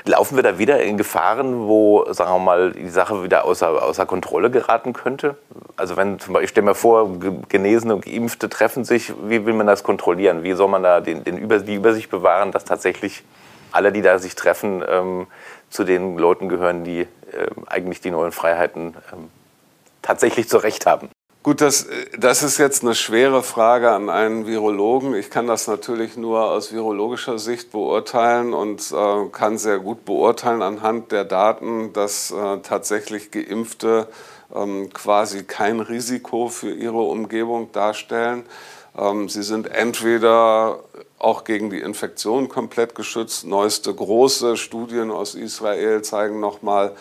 Laufen 0.05 0.36
wir 0.36 0.43
da 0.43 0.57
wieder 0.57 0.81
in 0.83 0.98
Gefahren, 0.98 1.67
wo, 1.67 2.05
sagen 2.12 2.31
wir 2.31 2.39
mal, 2.39 2.72
die 2.74 2.89
Sache 2.89 3.24
wieder 3.24 3.45
außer, 3.45 3.81
außer 3.81 4.05
Kontrolle 4.05 4.51
geraten 4.51 4.91
könnte? 4.91 5.38
Also 5.77 5.95
wenn 5.95 6.19
zum 6.19 6.33
Beispiel, 6.33 6.43
ich 6.43 6.50
stelle 6.50 6.65
mir 6.65 6.75
vor, 6.75 7.10
Genesene 7.48 7.95
und 7.95 8.05
Geimpfte 8.05 8.50
treffen 8.50 8.83
sich, 8.83 9.13
wie 9.24 9.45
will 9.45 9.53
man 9.53 9.65
das 9.65 9.83
kontrollieren? 9.83 10.43
Wie 10.43 10.53
soll 10.53 10.67
man 10.67 10.83
da 10.83 11.00
den, 11.00 11.24
den 11.24 11.38
Über, 11.38 11.60
die 11.60 11.75
Übersicht 11.75 12.10
bewahren, 12.10 12.51
dass 12.51 12.65
tatsächlich 12.65 13.24
alle, 13.72 13.93
die 13.93 14.01
da 14.01 14.19
sich 14.19 14.36
treffen, 14.36 14.83
ähm, 14.88 15.27
zu 15.69 15.86
den 15.86 16.17
Leuten 16.17 16.50
gehören, 16.50 16.83
die 16.83 17.01
äh, 17.01 17.07
eigentlich 17.67 18.01
die 18.01 18.12
neuen 18.12 18.33
Freiheiten 18.33 18.95
ähm, 19.13 19.29
tatsächlich 20.01 20.50
zu 20.50 20.57
Recht 20.57 20.86
haben? 20.86 21.10
Gut, 21.43 21.59
das, 21.59 21.88
das 22.17 22.41
ist 22.41 22.57
jetzt 22.57 22.83
eine 22.83 22.95
schwere 22.95 23.43
Frage 23.43 23.91
an 23.91 24.09
einen 24.09 24.47
Virologen. 24.47 25.13
Ich 25.13 25.29
kann 25.29 25.45
das 25.45 25.67
natürlich 25.67 26.15
nur 26.15 26.50
aus 26.50 26.71
virologischer 26.71 27.38
Sicht 27.38 27.71
beurteilen 27.71 28.53
und 28.53 28.93
äh, 28.93 29.29
kann 29.29 29.57
sehr 29.57 29.79
gut 29.79 30.05
beurteilen 30.05 30.62
anhand 30.62 31.12
der 31.12 31.25
Daten, 31.25 31.91
dass 31.91 32.31
äh, 32.31 32.59
tatsächlich 32.59 33.29
Geimpfte 33.31 34.07
ähm, 34.55 34.93
quasi 34.93 35.43
kein 35.43 35.81
Risiko 35.81 36.47
für 36.47 36.71
ihre 36.71 37.01
Umgebung 37.01 37.73
darstellen. 37.73 38.45
Ähm, 38.97 39.27
sie 39.27 39.43
sind 39.43 39.67
entweder 39.67 40.79
auch 41.19 41.43
gegen 41.43 41.69
die 41.69 41.81
Infektion 41.81 42.47
komplett 42.47 42.95
geschützt. 42.95 43.45
Neueste 43.45 43.93
große 43.93 44.55
Studien 44.55 45.12
aus 45.12 45.35
Israel 45.35 46.03
zeigen 46.03 46.39
nochmal, 46.39 46.89
ähm, 46.89 46.97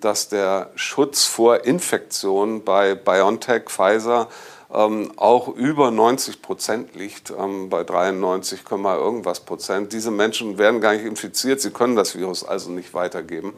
dass 0.00 0.28
der 0.28 0.70
Schutz 0.76 1.24
vor 1.24 1.64
Infektionen 1.64 2.62
bei 2.64 2.94
BioNTech, 2.94 3.64
Pfizer 3.66 4.28
ähm, 4.72 5.12
auch 5.16 5.48
über 5.48 5.90
90 5.90 6.42
Prozent 6.42 6.94
liegt, 6.94 7.30
ähm, 7.30 7.68
bei 7.68 7.84
93, 7.84 8.60
irgendwas 8.70 9.40
Prozent. 9.40 9.92
Diese 9.92 10.10
Menschen 10.10 10.58
werden 10.58 10.80
gar 10.80 10.92
nicht 10.92 11.04
infiziert, 11.04 11.60
sie 11.60 11.70
können 11.70 11.96
das 11.96 12.16
Virus 12.16 12.44
also 12.44 12.70
nicht 12.70 12.94
weitergeben. 12.94 13.54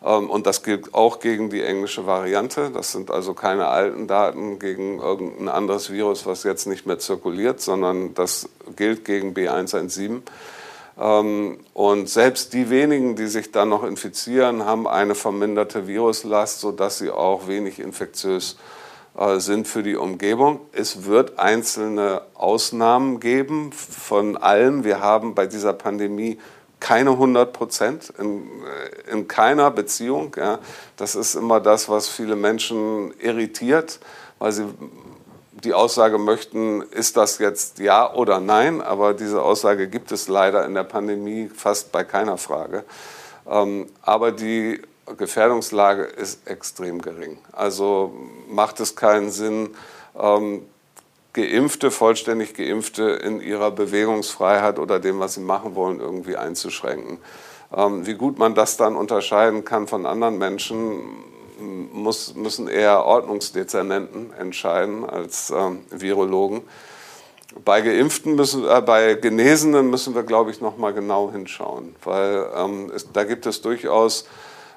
Und 0.00 0.46
das 0.46 0.62
gilt 0.62 0.92
auch 0.92 1.18
gegen 1.18 1.48
die 1.48 1.62
englische 1.62 2.06
Variante. 2.06 2.70
Das 2.70 2.92
sind 2.92 3.10
also 3.10 3.32
keine 3.32 3.68
alten 3.68 4.06
Daten 4.06 4.58
gegen 4.58 5.00
irgendein 5.00 5.48
anderes 5.48 5.90
Virus, 5.90 6.26
was 6.26 6.42
jetzt 6.42 6.66
nicht 6.66 6.84
mehr 6.84 6.98
zirkuliert, 6.98 7.62
sondern 7.62 8.12
das 8.12 8.50
gilt 8.76 9.06
gegen 9.06 9.32
B117. 9.32 10.20
Ähm, 10.98 11.58
und 11.72 12.08
selbst 12.08 12.52
die 12.52 12.70
wenigen, 12.70 13.16
die 13.16 13.26
sich 13.26 13.52
dann 13.52 13.68
noch 13.68 13.84
infizieren, 13.84 14.64
haben 14.64 14.86
eine 14.86 15.14
verminderte 15.14 15.86
Viruslast, 15.86 16.60
sodass 16.60 16.98
sie 16.98 17.10
auch 17.10 17.48
wenig 17.48 17.80
infektiös 17.80 18.56
äh, 19.16 19.38
sind 19.38 19.68
für 19.68 19.82
die 19.82 19.96
Umgebung. 19.96 20.60
Es 20.72 21.04
wird 21.04 21.38
einzelne 21.38 22.22
Ausnahmen 22.34 23.20
geben 23.20 23.72
von 23.72 24.36
allen. 24.36 24.84
Wir 24.84 25.00
haben 25.00 25.34
bei 25.34 25.46
dieser 25.46 25.72
Pandemie 25.72 26.38
keine 26.80 27.10
100 27.10 27.52
Prozent 27.52 28.12
in, 28.18 28.42
äh, 28.42 29.10
in 29.10 29.26
keiner 29.26 29.70
Beziehung. 29.70 30.34
Ja. 30.36 30.58
Das 30.96 31.14
ist 31.14 31.34
immer 31.34 31.60
das, 31.60 31.88
was 31.88 32.08
viele 32.08 32.36
Menschen 32.36 33.14
irritiert, 33.20 34.00
weil 34.38 34.52
sie 34.52 34.66
die 35.64 35.74
Aussage 35.74 36.18
möchten, 36.18 36.82
ist 36.82 37.16
das 37.16 37.38
jetzt 37.38 37.78
ja 37.78 38.12
oder 38.12 38.40
nein, 38.40 38.80
aber 38.80 39.14
diese 39.14 39.42
Aussage 39.42 39.88
gibt 39.88 40.12
es 40.12 40.28
leider 40.28 40.64
in 40.64 40.74
der 40.74 40.84
Pandemie 40.84 41.50
fast 41.54 41.90
bei 41.90 42.04
keiner 42.04 42.38
Frage. 42.38 42.84
Ähm, 43.50 43.86
aber 44.02 44.32
die 44.32 44.80
Gefährdungslage 45.16 46.04
ist 46.04 46.46
extrem 46.48 47.02
gering. 47.02 47.38
Also 47.52 48.14
macht 48.48 48.80
es 48.80 48.96
keinen 48.96 49.30
Sinn, 49.30 49.70
ähm, 50.18 50.62
Geimpfte, 51.32 51.90
vollständig 51.90 52.54
Geimpfte 52.54 53.02
in 53.02 53.40
ihrer 53.40 53.72
Bewegungsfreiheit 53.72 54.78
oder 54.78 55.00
dem, 55.00 55.18
was 55.18 55.34
sie 55.34 55.40
machen 55.40 55.74
wollen, 55.74 55.98
irgendwie 55.98 56.36
einzuschränken. 56.36 57.18
Ähm, 57.76 58.06
wie 58.06 58.14
gut 58.14 58.38
man 58.38 58.54
das 58.54 58.76
dann 58.76 58.94
unterscheiden 58.94 59.64
kann 59.64 59.88
von 59.88 60.06
anderen 60.06 60.38
Menschen, 60.38 61.00
muss, 61.58 62.34
müssen 62.34 62.68
eher 62.68 63.04
Ordnungsdezernenten 63.04 64.32
entscheiden 64.32 65.04
als 65.04 65.50
ähm, 65.50 65.80
Virologen. 65.90 66.62
Bei 67.64 67.82
Geimpften 67.82 68.34
müssen, 68.34 68.68
äh, 68.68 68.80
bei 68.80 69.14
Genesenen 69.14 69.88
müssen 69.88 70.14
wir, 70.14 70.24
glaube 70.24 70.50
ich, 70.50 70.60
noch 70.60 70.76
mal 70.76 70.92
genau 70.92 71.30
hinschauen, 71.30 71.94
weil 72.02 72.46
ähm, 72.56 72.90
es, 72.94 73.12
da 73.12 73.24
gibt 73.24 73.46
es 73.46 73.60
durchaus 73.62 74.26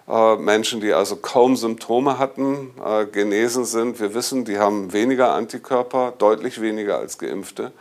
äh, 0.08 0.36
Menschen, 0.36 0.80
die 0.80 0.94
also 0.94 1.16
kaum 1.16 1.56
Symptome 1.56 2.20
hatten, 2.20 2.72
äh, 2.86 3.06
genesen 3.06 3.66
sind. 3.66 4.00
Wir 4.00 4.14
wissen, 4.14 4.46
die 4.46 4.60
haben 4.60 4.94
weniger 4.94 5.34
Antikörper, 5.34 6.14
deutlich 6.18 6.62
weniger 6.62 7.00
als 7.00 7.18
Geimpfte. 7.18 7.72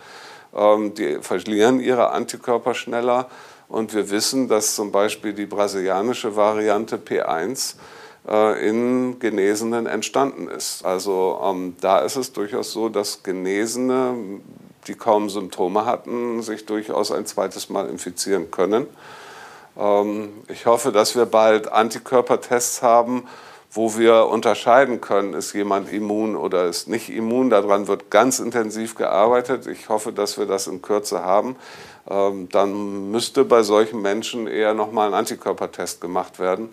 Ähm, 0.54 0.94
die 0.94 1.18
verlieren 1.20 1.80
ihre 1.80 2.10
Antikörper 2.10 2.74
schneller. 2.74 3.28
Und 3.68 3.94
wir 3.94 4.10
wissen, 4.10 4.48
dass 4.48 4.76
zum 4.76 4.92
Beispiel 4.92 5.34
die 5.34 5.46
brasilianische 5.46 6.36
Variante 6.36 6.96
P1 6.96 7.74
äh, 7.74 7.78
in 8.28 9.18
Genesenen 9.20 9.86
entstanden 9.86 10.48
ist. 10.48 10.84
Also 10.84 11.40
ähm, 11.44 11.76
da 11.80 12.00
ist 12.00 12.16
es 12.16 12.32
durchaus 12.32 12.72
so, 12.72 12.88
dass 12.88 13.22
Genesene, 13.22 14.14
die 14.88 14.94
kaum 14.94 15.30
Symptome 15.30 15.84
hatten, 15.84 16.42
sich 16.42 16.66
durchaus 16.66 17.12
ein 17.12 17.26
zweites 17.26 17.70
Mal 17.70 17.88
infizieren 17.88 18.50
können. 18.50 18.88
Ähm, 19.78 20.30
ich 20.48 20.66
hoffe, 20.66 20.90
dass 20.90 21.14
wir 21.14 21.26
bald 21.26 21.70
Antikörpertests 21.70 22.82
haben, 22.82 23.28
wo 23.70 23.96
wir 23.96 24.26
unterscheiden 24.26 25.00
können, 25.00 25.34
ist 25.34 25.52
jemand 25.52 25.92
immun 25.92 26.34
oder 26.34 26.64
ist 26.64 26.88
nicht 26.88 27.10
immun. 27.10 27.50
Daran 27.50 27.88
wird 27.88 28.10
ganz 28.10 28.38
intensiv 28.38 28.94
gearbeitet. 28.94 29.66
Ich 29.66 29.88
hoffe, 29.88 30.12
dass 30.12 30.38
wir 30.38 30.46
das 30.46 30.66
in 30.66 30.82
Kürze 30.82 31.22
haben. 31.22 31.56
Ähm, 32.08 32.48
dann 32.50 33.10
müsste 33.10 33.44
bei 33.44 33.62
solchen 33.62 34.00
Menschen 34.00 34.46
eher 34.46 34.72
nochmal 34.74 35.08
ein 35.08 35.14
Antikörpertest 35.14 36.00
gemacht 36.00 36.38
werden. 36.38 36.70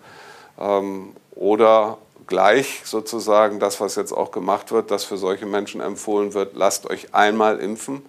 Ähm, 0.59 1.15
oder 1.31 1.97
gleich 2.27 2.81
sozusagen 2.85 3.59
das, 3.59 3.81
was 3.81 3.95
jetzt 3.95 4.11
auch 4.11 4.31
gemacht 4.31 4.71
wird, 4.71 4.91
dass 4.91 5.03
für 5.03 5.17
solche 5.17 5.45
Menschen 5.45 5.81
empfohlen 5.81 6.33
wird, 6.33 6.55
lasst 6.55 6.89
euch 6.89 7.13
einmal 7.13 7.59
impfen 7.59 8.03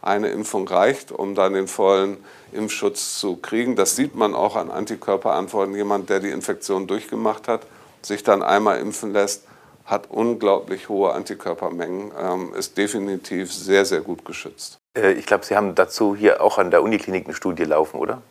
eine 0.00 0.28
Impfung 0.28 0.66
reicht, 0.68 1.12
um 1.12 1.34
dann 1.34 1.54
den 1.54 1.66
vollen 1.66 2.18
Impfschutz 2.52 3.18
zu 3.18 3.36
kriegen. 3.36 3.76
Das 3.76 3.96
sieht 3.96 4.14
man 4.14 4.34
auch 4.34 4.56
an 4.56 4.70
Antikörperantworten. 4.70 5.74
Jemand, 5.74 6.08
der 6.08 6.20
die 6.20 6.30
Infektion 6.30 6.86
durchgemacht 6.86 7.48
hat, 7.48 7.62
sich 8.02 8.22
dann 8.22 8.42
einmal 8.42 8.78
impfen 8.78 9.12
lässt, 9.12 9.44
hat 9.84 10.10
unglaublich 10.10 10.88
hohe 10.88 11.12
Antikörpermengen, 11.12 12.12
ähm, 12.18 12.54
ist 12.54 12.76
definitiv 12.76 13.52
sehr, 13.52 13.84
sehr 13.84 14.02
gut 14.02 14.24
geschützt. 14.24 14.78
Äh, 14.96 15.12
ich 15.12 15.26
glaube, 15.26 15.44
Sie 15.44 15.56
haben 15.56 15.74
dazu 15.74 16.14
hier 16.14 16.42
auch 16.42 16.58
an 16.58 16.70
der 16.70 16.82
Uniklinik 16.82 17.24
eine 17.24 17.34
Studie 17.34 17.64
laufen, 17.64 17.98
oder? 17.98 18.22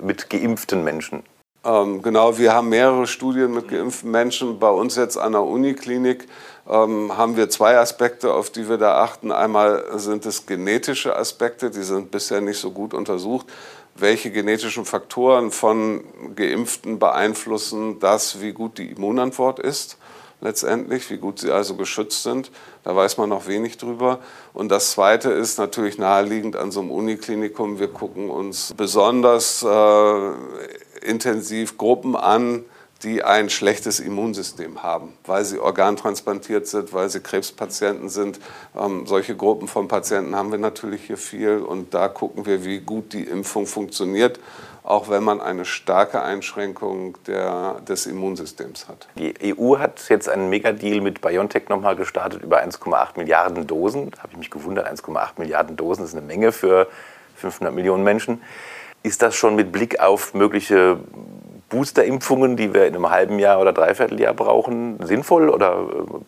Mit 0.00 0.30
geimpften 0.30 0.82
Menschen. 0.82 1.22
Ähm, 1.64 2.02
genau, 2.02 2.38
wir 2.38 2.52
haben 2.52 2.70
mehrere 2.70 3.06
Studien 3.06 3.52
mit 3.52 3.68
geimpften 3.68 4.10
Menschen. 4.10 4.58
Bei 4.58 4.70
uns 4.70 4.96
jetzt 4.96 5.16
an 5.16 5.32
der 5.32 5.42
Uniklinik 5.42 6.26
ähm, 6.68 7.16
haben 7.16 7.36
wir 7.36 7.50
zwei 7.50 7.78
Aspekte, 7.78 8.32
auf 8.34 8.50
die 8.50 8.68
wir 8.68 8.78
da 8.78 9.02
achten. 9.02 9.30
Einmal 9.30 9.84
sind 9.96 10.26
es 10.26 10.46
genetische 10.46 11.14
Aspekte, 11.16 11.70
die 11.70 11.82
sind 11.82 12.10
bisher 12.10 12.40
nicht 12.40 12.58
so 12.58 12.72
gut 12.72 12.94
untersucht. 12.94 13.46
Welche 13.94 14.30
genetischen 14.32 14.84
Faktoren 14.84 15.50
von 15.52 16.02
Geimpften 16.34 16.98
beeinflussen 16.98 18.00
das, 18.00 18.40
wie 18.40 18.52
gut 18.52 18.78
die 18.78 18.90
Immunantwort 18.90 19.60
ist? 19.60 19.98
letztendlich, 20.42 21.08
wie 21.08 21.16
gut 21.16 21.38
sie 21.38 21.50
also 21.50 21.76
geschützt 21.76 22.24
sind. 22.24 22.50
Da 22.84 22.94
weiß 22.94 23.16
man 23.16 23.28
noch 23.28 23.46
wenig 23.46 23.78
drüber. 23.78 24.18
Und 24.52 24.70
das 24.70 24.90
Zweite 24.90 25.30
ist 25.30 25.58
natürlich 25.58 25.98
naheliegend 25.98 26.56
an 26.56 26.70
so 26.72 26.80
einem 26.80 26.90
Uniklinikum. 26.90 27.78
Wir 27.78 27.88
gucken 27.88 28.28
uns 28.28 28.74
besonders 28.76 29.62
äh, 29.62 30.32
intensiv 31.02 31.78
Gruppen 31.78 32.16
an, 32.16 32.64
die 33.02 33.24
ein 33.24 33.50
schlechtes 33.50 33.98
Immunsystem 33.98 34.82
haben, 34.82 35.12
weil 35.26 35.44
sie 35.44 35.58
organtransplantiert 35.58 36.68
sind, 36.68 36.92
weil 36.92 37.10
sie 37.10 37.20
Krebspatienten 37.20 38.08
sind. 38.08 38.38
Ähm, 38.78 39.06
solche 39.06 39.36
Gruppen 39.36 39.66
von 39.66 39.88
Patienten 39.88 40.36
haben 40.36 40.52
wir 40.52 40.58
natürlich 40.58 41.02
hier 41.06 41.16
viel 41.16 41.58
und 41.58 41.94
da 41.94 42.06
gucken 42.08 42.46
wir, 42.46 42.64
wie 42.64 42.78
gut 42.78 43.12
die 43.12 43.24
Impfung 43.24 43.66
funktioniert 43.66 44.38
auch 44.84 45.08
wenn 45.08 45.22
man 45.22 45.40
eine 45.40 45.64
starke 45.64 46.22
Einschränkung 46.22 47.16
der, 47.26 47.80
des 47.86 48.06
Immunsystems 48.06 48.88
hat. 48.88 49.08
Die 49.16 49.34
EU 49.56 49.78
hat 49.78 50.08
jetzt 50.08 50.28
einen 50.28 50.48
Megadeal 50.48 51.00
mit 51.00 51.20
BioNTech 51.20 51.68
nochmal 51.68 51.96
gestartet 51.96 52.42
über 52.42 52.62
1,8 52.62 53.16
Milliarden 53.16 53.66
Dosen. 53.66 54.10
Da 54.10 54.18
habe 54.24 54.32
ich 54.32 54.38
mich 54.38 54.50
gewundert, 54.50 54.88
1,8 54.88 55.32
Milliarden 55.38 55.76
Dosen 55.76 56.04
ist 56.04 56.14
eine 56.14 56.26
Menge 56.26 56.52
für 56.52 56.88
500 57.36 57.74
Millionen 57.74 58.02
Menschen. 58.02 58.42
Ist 59.02 59.22
das 59.22 59.34
schon 59.34 59.56
mit 59.56 59.72
Blick 59.72 60.00
auf 60.00 60.34
mögliche 60.34 60.98
Boosterimpfungen, 61.72 62.56
die 62.56 62.74
wir 62.74 62.86
in 62.86 62.94
einem 62.94 63.08
halben 63.08 63.38
Jahr 63.38 63.58
oder 63.58 63.72
Dreivierteljahr 63.72 64.34
brauchen, 64.34 64.98
sinnvoll 65.02 65.48
oder, 65.48 65.86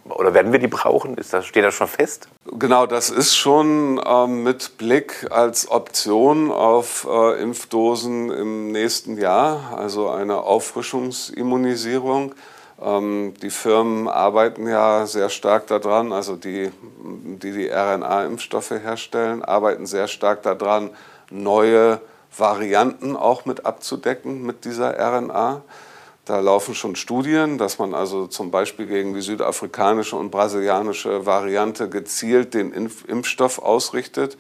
oder 0.09 0.33
werden 0.33 0.53
wir 0.53 0.59
die 0.59 0.69
brauchen? 0.69 1.19
Ist 1.19 1.35
das, 1.35 1.45
steht 1.45 1.65
das 1.65 1.75
schon 1.75 1.87
fest? 1.87 2.29
Genau, 2.59 2.87
das 2.87 3.11
ist 3.11 3.37
schon 3.37 4.01
äh, 4.05 4.27
mit 4.27 4.79
Blick 4.79 5.27
als 5.31 5.71
Option 5.71 6.51
auf 6.51 7.07
äh, 7.09 7.43
Impfdosen 7.43 8.31
im 8.31 8.73
nächsten 8.73 9.19
Jahr, 9.19 9.75
also 9.77 10.09
eine 10.09 10.39
Auffrischungsimmunisierung. 10.39 12.35
Ähm, 12.83 13.35
die 13.43 13.51
Firmen 13.51 14.09
arbeiten 14.09 14.67
ja 14.67 15.05
sehr 15.05 15.29
stark 15.29 15.67
daran, 15.67 16.13
also 16.13 16.37
die, 16.37 16.71
die 17.03 17.53
die 17.53 17.69
RNA-Impfstoffe 17.69 18.71
herstellen, 18.71 19.45
arbeiten 19.45 19.85
sehr 19.85 20.09
stark 20.09 20.43
daran, 20.43 20.89
neue 21.31 22.01
Varianten 22.37 23.17
auch 23.17 23.45
mit 23.45 23.67
abzudecken 23.67 24.43
mit 24.45 24.65
dieser 24.65 24.99
RNA. 24.99 25.63
Da 26.25 26.41
laufen 26.41 26.75
schon 26.75 26.97
Studien, 26.97 27.59
dass 27.59 27.79
man 27.79 27.95
also 27.95 28.27
zum 28.27 28.51
Beispiel 28.51 28.87
gegen 28.87 29.13
die 29.13 29.21
südafrikanische 29.21 30.17
und 30.17 30.31
brasilianische 30.31 31.27
Variante 31.27 31.89
gezielt 31.91 32.55
den 32.55 32.73
Impf 32.73 33.05
Impfstoff 33.07 33.59
ausrichtet. 33.59 34.39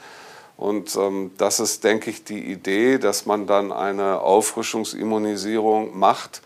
Und 0.57 0.97
ähm, 0.97 1.33
das 1.37 1.61
ist, 1.61 1.85
denke 1.85 2.11
ich, 2.11 2.25
die 2.25 2.51
Idee, 2.51 2.99
dass 2.99 3.27
man 3.27 3.47
dann 3.47 3.73
eine 3.73 4.21
Auffrischungsimmunisierung 4.21 5.99
macht, 5.99 6.43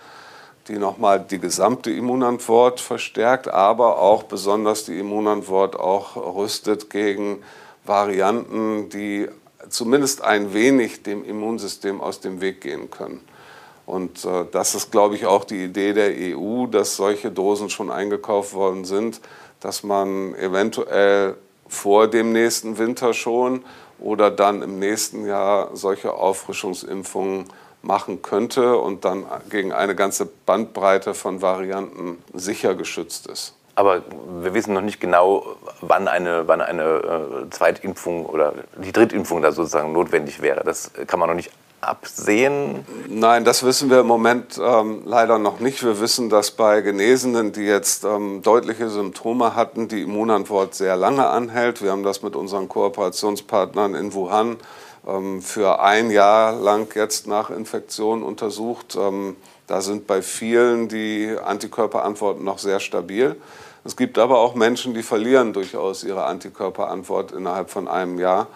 die 0.66 0.78
nochmal 0.78 1.20
die 1.20 1.38
gesamte 1.38 1.90
Immunantwort 1.90 2.80
verstärkt, 2.80 3.48
aber 3.48 3.98
auch 3.98 4.24
besonders 4.24 4.84
die 4.84 4.98
Immunantwort 4.98 5.78
auch 5.78 6.16
rüstet 6.36 6.90
gegen 6.90 7.42
Varianten, 7.84 8.88
die 8.88 9.28
zumindest 9.68 10.22
ein 10.22 10.54
wenig 10.54 11.02
dem 11.02 11.24
Immunsystem 11.24 12.00
aus 12.00 12.20
dem 12.20 12.40
Weg 12.40 12.60
gehen 12.60 12.90
können. 12.90 13.20
Und 13.86 14.24
äh, 14.24 14.44
das 14.52 14.74
ist, 14.74 14.90
glaube 14.90 15.14
ich, 15.14 15.26
auch 15.26 15.44
die 15.44 15.64
Idee 15.64 15.92
der 15.94 16.12
EU, 16.36 16.66
dass 16.66 16.96
solche 16.96 17.30
Dosen 17.30 17.70
schon 17.70 17.90
eingekauft 17.90 18.52
worden 18.52 18.84
sind, 18.84 19.20
dass 19.60 19.82
man 19.82 20.34
eventuell 20.34 21.36
vor 21.66 22.08
dem 22.08 22.32
nächsten 22.32 22.78
Winter 22.78 23.14
schon 23.14 23.64
oder 23.98 24.30
dann 24.30 24.62
im 24.62 24.78
nächsten 24.78 25.26
Jahr 25.26 25.70
solche 25.74 26.14
Auffrischungsimpfungen 26.14 27.46
machen 27.82 28.22
könnte 28.22 28.76
und 28.76 29.04
dann 29.04 29.24
gegen 29.50 29.72
eine 29.72 29.94
ganze 29.94 30.26
Bandbreite 30.26 31.14
von 31.14 31.42
Varianten 31.42 32.22
sicher 32.34 32.74
geschützt 32.74 33.26
ist. 33.26 33.54
Aber 33.78 34.02
wir 34.42 34.54
wissen 34.54 34.74
noch 34.74 34.80
nicht 34.80 34.98
genau, 35.00 35.54
wann 35.82 36.08
eine, 36.08 36.48
wann 36.48 36.60
eine 36.60 36.82
äh, 36.82 37.50
Zweitimpfung 37.50 38.26
oder 38.26 38.52
die 38.76 38.90
Drittimpfung 38.90 39.40
da 39.40 39.52
sozusagen 39.52 39.92
notwendig 39.92 40.42
wäre. 40.42 40.64
Das 40.64 40.90
kann 41.06 41.20
man 41.20 41.28
noch 41.28 41.36
nicht 41.36 41.52
absehen? 41.80 42.84
Nein, 43.06 43.44
das 43.44 43.62
wissen 43.62 43.88
wir 43.88 44.00
im 44.00 44.08
Moment 44.08 44.60
ähm, 44.60 45.02
leider 45.04 45.38
noch 45.38 45.60
nicht. 45.60 45.84
Wir 45.84 46.00
wissen, 46.00 46.28
dass 46.28 46.50
bei 46.50 46.80
Genesenen, 46.80 47.52
die 47.52 47.66
jetzt 47.66 48.02
ähm, 48.02 48.42
deutliche 48.42 48.88
Symptome 48.88 49.54
hatten, 49.54 49.86
die 49.86 50.02
Immunantwort 50.02 50.74
sehr 50.74 50.96
lange 50.96 51.28
anhält. 51.28 51.80
Wir 51.80 51.92
haben 51.92 52.02
das 52.02 52.20
mit 52.24 52.34
unseren 52.34 52.68
Kooperationspartnern 52.68 53.94
in 53.94 54.12
Wuhan 54.12 54.56
ähm, 55.06 55.40
für 55.40 55.78
ein 55.78 56.10
Jahr 56.10 56.52
lang 56.52 56.92
jetzt 56.96 57.28
nach 57.28 57.50
Infektion 57.50 58.24
untersucht. 58.24 58.98
Ähm, 59.00 59.36
da 59.68 59.82
sind 59.82 60.08
bei 60.08 60.20
vielen 60.20 60.88
die 60.88 61.36
Antikörperantworten 61.44 62.42
noch 62.42 62.58
sehr 62.58 62.80
stabil. 62.80 63.36
Es 63.88 63.96
gibt 63.96 64.18
aber 64.18 64.38
auch 64.38 64.54
Menschen, 64.54 64.92
die 64.92 65.02
verlieren 65.02 65.54
durchaus 65.54 66.04
ihre 66.04 66.26
Antikörperantwort 66.26 67.32
innerhalb 67.32 67.70
von 67.70 67.88
einem 67.88 68.18
Jahr. 68.18 68.48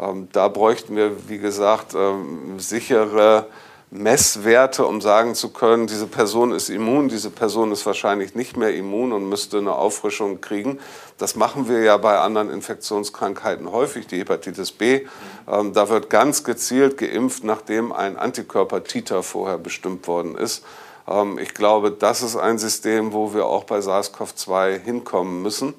Ähm, 0.00 0.28
da 0.32 0.48
bräuchten 0.48 0.96
wir, 0.96 1.28
wie 1.28 1.36
gesagt, 1.36 1.94
ähm, 1.94 2.58
sichere 2.58 3.48
Messwerte, 3.90 4.86
um 4.86 5.02
sagen 5.02 5.34
zu 5.34 5.50
können, 5.50 5.88
diese 5.88 6.06
Person 6.06 6.52
ist 6.52 6.70
immun, 6.70 7.10
diese 7.10 7.28
Person 7.28 7.70
ist 7.70 7.84
wahrscheinlich 7.84 8.34
nicht 8.34 8.56
mehr 8.56 8.74
immun 8.74 9.12
und 9.12 9.28
müsste 9.28 9.58
eine 9.58 9.74
Auffrischung 9.74 10.40
kriegen. 10.40 10.78
Das 11.18 11.36
machen 11.36 11.68
wir 11.68 11.82
ja 11.82 11.98
bei 11.98 12.18
anderen 12.18 12.48
Infektionskrankheiten 12.48 13.70
häufig, 13.70 14.06
die 14.06 14.20
Hepatitis 14.20 14.72
B. 14.72 15.02
Ähm, 15.46 15.74
da 15.74 15.90
wird 15.90 16.08
ganz 16.08 16.44
gezielt 16.44 16.96
geimpft, 16.96 17.44
nachdem 17.44 17.92
ein 17.92 18.16
Antikörpertiter 18.16 19.22
vorher 19.22 19.58
bestimmt 19.58 20.08
worden 20.08 20.34
ist. 20.34 20.64
Ähm, 21.08 21.38
ich 21.38 21.54
glaube, 21.54 21.90
das 21.90 22.22
ist 22.22 22.36
ein 22.36 22.58
System, 22.58 23.12
wo 23.12 23.34
wir 23.34 23.46
auch 23.46 23.64
bei 23.64 23.78
SARS-CoV-2 23.78 24.78
hinkommen 24.78 25.42
müssen. 25.42 25.74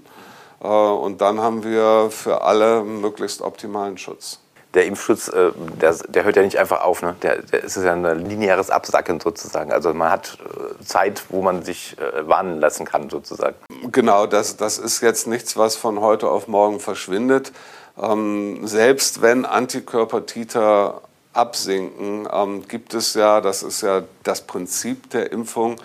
Äh, 0.61 0.67
und 0.67 1.21
dann 1.21 1.39
haben 1.39 1.63
wir 1.63 2.09
für 2.09 2.41
alle 2.41 2.83
möglichst 2.83 3.41
optimalen 3.41 3.97
Schutz. 3.97 4.39
Der 4.73 4.85
Impfschutz, 4.87 5.27
äh, 5.27 5.51
der, 5.79 5.93
der 6.09 6.23
hört 6.23 6.35
ja 6.35 6.41
nicht 6.41 6.57
einfach 6.57 6.81
auf. 6.81 7.03
Ne? 7.03 7.15
Der, 7.21 7.43
der 7.43 7.63
ist 7.63 7.77
ja 7.77 7.93
ein 7.93 8.25
lineares 8.25 8.71
Absacken 8.71 9.19
sozusagen. 9.19 9.71
Also 9.71 9.93
man 9.93 10.09
hat 10.09 10.39
äh, 10.41 10.83
Zeit, 10.83 11.23
wo 11.29 11.41
man 11.41 11.63
sich 11.63 11.95
warnen 12.25 12.59
lassen 12.59 12.85
kann 12.85 13.09
sozusagen. 13.09 13.55
Genau, 13.91 14.25
das, 14.25 14.57
das 14.57 14.79
ist 14.79 15.01
jetzt 15.01 15.27
nichts, 15.27 15.57
was 15.57 15.75
von 15.75 15.99
heute 15.99 16.29
auf 16.29 16.47
morgen 16.47 16.79
verschwindet. 16.79 17.51
Ähm, 18.01 18.65
selbst 18.65 19.21
wenn 19.21 19.45
Antikörpertiter 19.45 21.01
absinken, 21.33 22.27
ähm, 22.31 22.67
gibt 22.67 22.93
es 22.93 23.13
ja, 23.13 23.41
das 23.41 23.63
ist 23.63 23.81
ja 23.81 24.03
das 24.23 24.41
Prinzip 24.41 25.09
der 25.09 25.31
Impfung, 25.31 25.75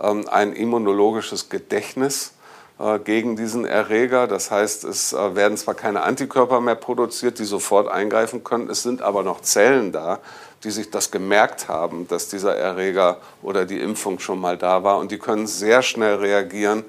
ähm, 0.00 0.28
ein 0.28 0.52
immunologisches 0.52 1.48
Gedächtnis 1.48 2.32
äh, 2.78 2.98
gegen 2.98 3.36
diesen 3.36 3.64
Erreger. 3.64 4.26
Das 4.26 4.50
heißt, 4.50 4.84
es 4.84 5.12
äh, 5.12 5.34
werden 5.34 5.56
zwar 5.56 5.74
keine 5.74 6.02
Antikörper 6.02 6.60
mehr 6.60 6.74
produziert, 6.74 7.38
die 7.38 7.44
sofort 7.44 7.88
eingreifen 7.88 8.44
können, 8.44 8.68
es 8.70 8.82
sind 8.82 9.02
aber 9.02 9.22
noch 9.22 9.40
Zellen 9.40 9.92
da, 9.92 10.20
die 10.64 10.70
sich 10.70 10.90
das 10.90 11.10
gemerkt 11.10 11.68
haben, 11.68 12.06
dass 12.08 12.28
dieser 12.28 12.56
Erreger 12.56 13.18
oder 13.42 13.64
die 13.64 13.80
Impfung 13.80 14.18
schon 14.18 14.40
mal 14.40 14.56
da 14.58 14.84
war. 14.84 14.98
Und 14.98 15.10
die 15.10 15.18
können 15.18 15.46
sehr 15.46 15.82
schnell 15.82 16.16
reagieren 16.16 16.84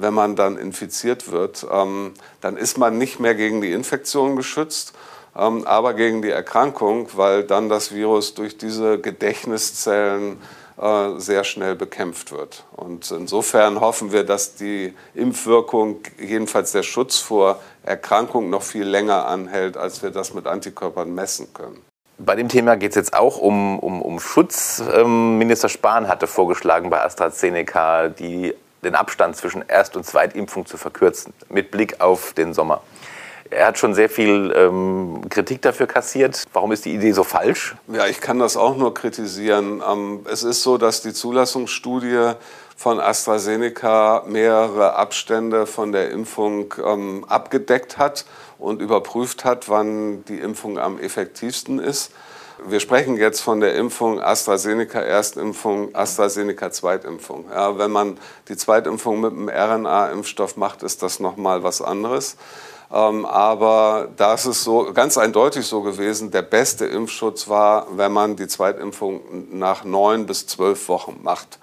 wenn 0.00 0.14
man 0.14 0.36
dann 0.36 0.56
infiziert 0.56 1.30
wird, 1.30 1.66
ähm, 1.70 2.14
dann 2.40 2.56
ist 2.56 2.78
man 2.78 2.98
nicht 2.98 3.18
mehr 3.18 3.34
gegen 3.34 3.60
die 3.60 3.72
Infektion 3.72 4.36
geschützt, 4.36 4.92
aber 5.38 5.94
gegen 5.94 6.22
die 6.22 6.30
Erkrankung, 6.30 7.08
weil 7.14 7.44
dann 7.44 7.68
das 7.68 7.92
Virus 7.92 8.34
durch 8.34 8.58
diese 8.58 8.98
Gedächtniszellen 8.98 10.38
äh, 10.80 11.18
sehr 11.18 11.44
schnell 11.44 11.74
bekämpft 11.76 12.32
wird. 12.32 12.64
Und 12.74 13.10
insofern 13.10 13.80
hoffen 13.80 14.12
wir, 14.12 14.24
dass 14.24 14.56
die 14.56 14.94
Impfwirkung, 15.14 16.00
jedenfalls 16.20 16.72
der 16.72 16.82
Schutz 16.82 17.18
vor 17.18 17.60
Erkrankung, 17.84 18.50
noch 18.50 18.62
viel 18.62 18.84
länger 18.84 19.26
anhält, 19.26 19.76
als 19.76 20.02
wir 20.02 20.10
das 20.10 20.34
mit 20.34 20.46
Antikörpern 20.46 21.14
messen 21.14 21.52
können. 21.54 21.82
Bei 22.18 22.34
dem 22.34 22.48
Thema 22.48 22.76
geht 22.76 22.90
es 22.90 22.96
jetzt 22.96 23.14
auch 23.14 23.38
um, 23.38 23.78
um, 23.78 24.02
um 24.02 24.18
Schutz. 24.18 24.82
Ähm, 24.92 25.38
Minister 25.38 25.68
Spahn 25.68 26.08
hatte 26.08 26.26
vorgeschlagen, 26.26 26.90
bei 26.90 27.00
AstraZeneca 27.00 28.08
die, 28.08 28.54
den 28.82 28.96
Abstand 28.96 29.36
zwischen 29.36 29.64
Erst- 29.68 29.96
und 29.96 30.04
Zweitimpfung 30.04 30.66
zu 30.66 30.76
verkürzen, 30.78 31.32
mit 31.48 31.70
Blick 31.70 32.00
auf 32.00 32.32
den 32.32 32.54
Sommer. 32.54 32.82
Er 33.50 33.66
hat 33.66 33.78
schon 33.78 33.94
sehr 33.94 34.10
viel 34.10 34.52
ähm, 34.54 35.22
Kritik 35.30 35.62
dafür 35.62 35.86
kassiert. 35.86 36.44
Warum 36.52 36.72
ist 36.72 36.84
die 36.84 36.94
Idee 36.94 37.12
so 37.12 37.24
falsch? 37.24 37.76
Ja, 37.88 38.06
ich 38.06 38.20
kann 38.20 38.38
das 38.38 38.56
auch 38.56 38.76
nur 38.76 38.92
kritisieren. 38.92 39.82
Ähm, 39.88 40.26
es 40.30 40.42
ist 40.42 40.62
so, 40.62 40.76
dass 40.76 41.00
die 41.00 41.14
Zulassungsstudie 41.14 42.32
von 42.76 43.00
AstraZeneca 43.00 44.24
mehrere 44.26 44.94
Abstände 44.94 45.66
von 45.66 45.92
der 45.92 46.10
Impfung 46.10 46.74
ähm, 46.84 47.24
abgedeckt 47.26 47.98
hat 47.98 48.26
und 48.58 48.82
überprüft 48.82 49.44
hat, 49.44 49.68
wann 49.68 50.24
die 50.26 50.38
Impfung 50.38 50.78
am 50.78 50.98
effektivsten 50.98 51.78
ist. 51.78 52.12
Wir 52.66 52.80
sprechen 52.80 53.16
jetzt 53.16 53.40
von 53.40 53.60
der 53.60 53.76
Impfung 53.76 54.20
AstraZeneca 54.20 55.00
Erstimpfung, 55.00 55.94
AstraZeneca 55.94 56.70
Zweitimpfung. 56.70 57.46
Ja, 57.50 57.78
wenn 57.78 57.92
man 57.92 58.18
die 58.48 58.56
Zweitimpfung 58.56 59.20
mit 59.20 59.32
einem 59.32 59.48
RNA-Impfstoff 59.48 60.56
macht, 60.56 60.82
ist 60.82 61.02
das 61.02 61.20
nochmal 61.20 61.62
was 61.62 61.80
anderes. 61.80 62.36
Ähm, 62.90 63.26
aber 63.26 64.08
da 64.16 64.34
ist 64.34 64.44
so 64.44 64.92
ganz 64.94 65.18
eindeutig 65.18 65.66
so 65.66 65.82
gewesen, 65.82 66.30
der 66.30 66.42
beste 66.42 66.86
Impfschutz 66.86 67.48
war, 67.48 67.86
wenn 67.96 68.12
man 68.12 68.36
die 68.36 68.46
Zweitimpfung 68.46 69.20
nach 69.50 69.84
neun 69.84 70.24
bis 70.26 70.46
zwölf 70.46 70.88
Wochen 70.88 71.20
macht. 71.22 71.58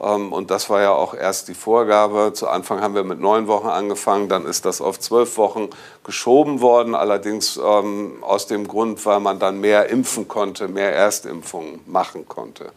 Ähm, 0.00 0.32
und 0.32 0.50
das 0.50 0.70
war 0.70 0.80
ja 0.80 0.92
auch 0.92 1.14
erst 1.14 1.48
die 1.48 1.54
Vorgabe. 1.54 2.32
Zu 2.32 2.48
Anfang 2.48 2.80
haben 2.80 2.94
wir 2.94 3.02
mit 3.02 3.18
neun 3.20 3.48
Wochen 3.48 3.66
angefangen, 3.66 4.28
dann 4.28 4.46
ist 4.46 4.64
das 4.64 4.80
auf 4.80 5.00
zwölf 5.00 5.36
Wochen 5.36 5.68
geschoben 6.04 6.60
worden. 6.60 6.94
Allerdings 6.94 7.56
ähm, 7.56 8.22
aus 8.22 8.46
dem 8.46 8.68
Grund, 8.68 9.04
weil 9.04 9.20
man 9.20 9.40
dann 9.40 9.60
mehr 9.60 9.88
impfen 9.88 10.28
konnte, 10.28 10.68
mehr 10.68 10.94
Erstimpfungen 10.94 11.80
machen 11.86 12.28
konnte. 12.28 12.70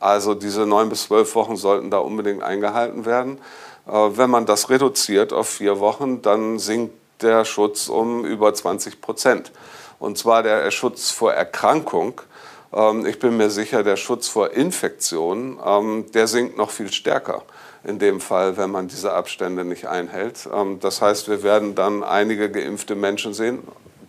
Also 0.00 0.34
diese 0.34 0.66
neun 0.66 0.88
bis 0.88 1.04
zwölf 1.04 1.34
Wochen 1.36 1.56
sollten 1.56 1.90
da 1.90 1.98
unbedingt 1.98 2.42
eingehalten 2.42 3.06
werden. 3.06 3.38
Äh, 3.86 3.92
wenn 3.92 4.30
man 4.30 4.44
das 4.44 4.70
reduziert 4.70 5.32
auf 5.32 5.48
vier 5.48 5.78
Wochen, 5.78 6.20
dann 6.20 6.58
sinkt 6.58 7.03
der 7.20 7.44
Schutz 7.44 7.88
um 7.88 8.24
über 8.24 8.52
20 8.52 9.00
Prozent. 9.00 9.52
Und 9.98 10.18
zwar 10.18 10.42
der 10.42 10.70
Schutz 10.70 11.10
vor 11.10 11.32
Erkrankung 11.32 12.20
ähm, 12.74 13.06
ich 13.06 13.18
bin 13.18 13.36
mir 13.36 13.50
sicher, 13.50 13.82
der 13.82 13.96
Schutz 13.96 14.28
vor 14.28 14.50
Infektionen, 14.50 15.58
ähm, 15.64 16.06
der 16.12 16.26
sinkt 16.26 16.56
noch 16.56 16.70
viel 16.70 16.92
stärker 16.92 17.42
in 17.84 17.98
dem 17.98 18.20
Fall, 18.20 18.56
wenn 18.56 18.70
man 18.70 18.88
diese 18.88 19.12
Abstände 19.12 19.64
nicht 19.64 19.86
einhält. 19.86 20.48
Ähm, 20.52 20.80
das 20.80 21.00
heißt, 21.00 21.28
wir 21.28 21.42
werden 21.42 21.74
dann 21.74 22.02
einige 22.02 22.50
geimpfte 22.50 22.94
Menschen 22.94 23.34
sehen, 23.34 23.60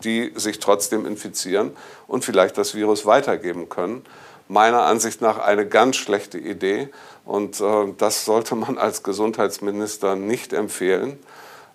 die 0.04 0.32
sich 0.36 0.60
trotzdem 0.60 1.06
infizieren 1.06 1.72
und 2.08 2.26
vielleicht 2.26 2.58
das 2.58 2.74
Virus 2.74 3.06
weitergeben 3.06 3.70
können. 3.70 4.04
Meiner 4.48 4.84
Ansicht 4.84 5.22
nach 5.22 5.40
eine 5.40 5.68
ganz 5.68 5.96
schlechte 5.96 6.38
Idee 6.38 6.90
und 7.24 7.60
äh, 7.60 7.94
das 7.98 8.26
sollte 8.26 8.56
man 8.56 8.78
als 8.78 9.04
Gesundheitsminister 9.04 10.16
nicht 10.16 10.54
empfehlen. 10.54 11.20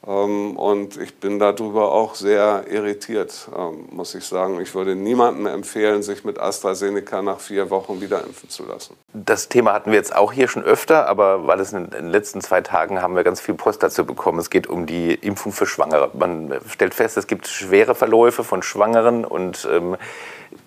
Ähm, 0.07 0.57
und 0.57 0.97
ich 0.97 1.17
bin 1.17 1.39
darüber 1.39 1.93
auch 1.93 2.15
sehr 2.15 2.65
irritiert, 2.71 3.49
ähm, 3.57 3.87
muss 3.91 4.15
ich 4.15 4.25
sagen. 4.25 4.61
Ich 4.61 4.75
würde 4.75 4.95
niemandem 4.95 5.47
empfehlen, 5.47 6.03
sich 6.03 6.25
mit 6.25 6.39
AstraZeneca 6.39 7.21
nach 7.23 7.41
vier 7.41 7.71
Wochen 7.71 8.01
wieder 8.01 8.25
impfen 8.25 8.49
zu 8.49 8.65
lassen. 8.65 8.97
Das 9.13 9.49
Thema 9.49 9.75
hatten 9.75 9.91
wir 9.91 9.99
jetzt 9.99 10.15
auch 10.15 10.33
hier 10.33 10.49
schon 10.49 10.63
öfter, 10.63 11.07
aber 11.07 11.47
weil 11.47 11.61
es 11.61 11.73
in 11.73 11.91
den 11.91 12.09
letzten 12.09 12.41
zwei 12.41 12.63
Tagen 12.63 13.03
haben 13.03 13.15
wir 13.15 13.25
ganz 13.25 13.41
viel 13.41 13.55
Post 13.55 13.83
dazu 13.83 14.07
bekommen. 14.07 14.39
Es 14.39 14.49
geht 14.49 14.67
um 14.67 14.87
die 14.87 15.13
Impfung 15.13 15.53
für 15.53 15.67
Schwangere. 15.67 16.11
Man 16.15 16.55
stellt 16.69 16.95
fest, 16.95 17.17
es 17.19 17.27
gibt 17.27 17.47
schwere 17.47 17.95
Verläufe 17.95 18.43
von 18.43 18.63
Schwangeren 18.63 19.25
und 19.25 19.69
ähm, 19.71 19.97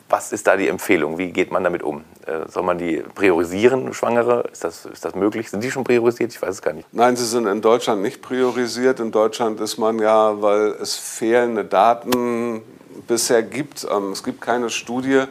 was 0.10 0.32
ist 0.32 0.46
da 0.46 0.56
die 0.56 0.68
Empfehlung? 0.68 1.18
Wie 1.18 1.32
geht 1.32 1.52
man 1.52 1.64
damit 1.64 1.82
um? 1.82 2.04
Äh, 2.26 2.48
soll 2.48 2.64
man 2.64 2.78
die 2.78 3.04
priorisieren, 3.16 3.94
Schwangere? 3.94 4.44
Ist 4.52 4.64
das, 4.64 4.86
ist 4.86 5.04
das 5.04 5.16
möglich? 5.16 5.50
Sind 5.50 5.64
die 5.64 5.72
schon 5.72 5.84
priorisiert? 5.84 6.32
Ich 6.32 6.42
weiß 6.42 6.50
es 6.50 6.62
gar 6.62 6.74
nicht. 6.74 6.88
Nein, 6.94 7.16
sie 7.16 7.26
sind 7.26 7.48
in 7.48 7.62
Deutschland 7.62 8.02
nicht 8.02 8.22
priorisiert. 8.22 9.00
In 9.00 9.12
Deutschland 9.12 9.60
ist 9.60 9.78
man 9.78 10.00
ja, 10.00 10.42
weil 10.42 10.76
es 10.82 10.96
fehlende 10.96 11.66
Daten 11.66 12.62
bisher 13.08 13.42
gibt. 13.42 13.88
Ähm, 13.90 14.12
es 14.12 14.24
gibt 14.24 14.42
keine 14.42 14.70
Studie, 14.70 15.24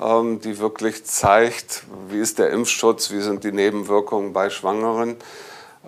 ähm, 0.00 0.40
die 0.40 0.58
wirklich 0.58 1.04
zeigt, 1.04 1.84
wie 2.08 2.18
ist 2.18 2.38
der 2.38 2.50
Impfschutz, 2.50 3.10
wie 3.10 3.20
sind 3.20 3.44
die 3.44 3.52
Nebenwirkungen 3.52 4.32
bei 4.32 4.50
Schwangeren. 4.50 5.16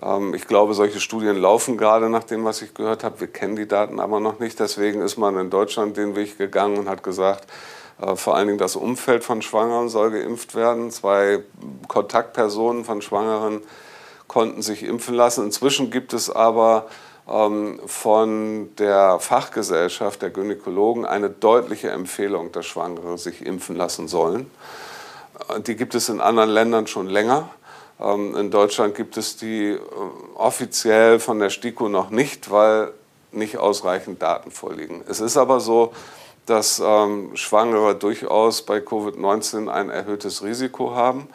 Ähm, 0.01 0.33
ich 0.33 0.47
glaube, 0.47 0.73
solche 0.73 0.99
Studien 0.99 1.35
laufen 1.37 1.77
gerade 1.77 2.09
nach 2.09 2.23
dem, 2.23 2.45
was 2.45 2.61
ich 2.61 2.73
gehört 2.73 3.03
habe. 3.03 3.19
Wir 3.19 3.27
kennen 3.27 3.55
die 3.55 3.67
Daten 3.67 3.99
aber 3.99 4.19
noch 4.19 4.39
nicht. 4.39 4.59
Deswegen 4.59 5.01
ist 5.01 5.17
man 5.17 5.37
in 5.37 5.49
Deutschland 5.49 5.97
den 5.97 6.15
Weg 6.15 6.37
gegangen 6.37 6.77
und 6.77 6.89
hat 6.89 7.03
gesagt, 7.03 7.47
vor 8.15 8.35
allen 8.35 8.47
Dingen 8.47 8.59
das 8.59 8.75
Umfeld 8.75 9.23
von 9.23 9.41
Schwangeren 9.41 9.87
soll 9.87 10.11
geimpft 10.11 10.53
werden. 10.53 10.91
Zwei 10.91 11.43
Kontaktpersonen 11.87 12.83
von 12.83 13.01
Schwangeren 13.01 13.61
konnten 14.27 14.61
sich 14.61 14.83
impfen 14.83 15.15
lassen. 15.15 15.45
Inzwischen 15.45 15.91
gibt 15.91 16.13
es 16.13 16.29
aber 16.29 16.87
ähm, 17.29 17.79
von 17.85 18.75
der 18.77 19.19
Fachgesellschaft 19.19 20.21
der 20.21 20.29
Gynäkologen 20.29 21.05
eine 21.05 21.29
deutliche 21.29 21.89
Empfehlung, 21.89 22.51
dass 22.51 22.65
Schwangere 22.65 23.17
sich 23.17 23.45
impfen 23.45 23.75
lassen 23.75 24.07
sollen. 24.07 24.49
Äh, 25.49 25.61
die 25.61 25.75
gibt 25.75 25.95
es 25.95 26.09
in 26.09 26.21
anderen 26.21 26.49
Ländern 26.49 26.87
schon 26.87 27.07
länger. 27.07 27.49
Ähm, 27.99 28.35
in 28.35 28.51
Deutschland 28.51 28.95
gibt 28.95 29.17
es 29.17 29.37
die 29.37 29.71
äh, 29.71 29.79
offiziell 30.35 31.19
von 31.19 31.39
der 31.39 31.49
STIKO 31.49 31.89
noch 31.89 32.09
nicht, 32.09 32.51
weil 32.51 32.91
nicht 33.31 33.57
ausreichend 33.57 34.21
Daten 34.21 34.51
vorliegen. 34.51 35.03
Es 35.07 35.19
ist 35.19 35.35
aber 35.35 35.59
so, 35.59 35.93
dass 36.45 36.81
ähm, 36.83 37.35
Schwangere 37.35 37.95
durchaus 37.95 38.61
bei 38.61 38.77
Covid-19 38.77 39.67
ein 39.69 39.89
erhöhtes 39.89 40.43
Risiko 40.43 40.95
haben. 40.95 41.27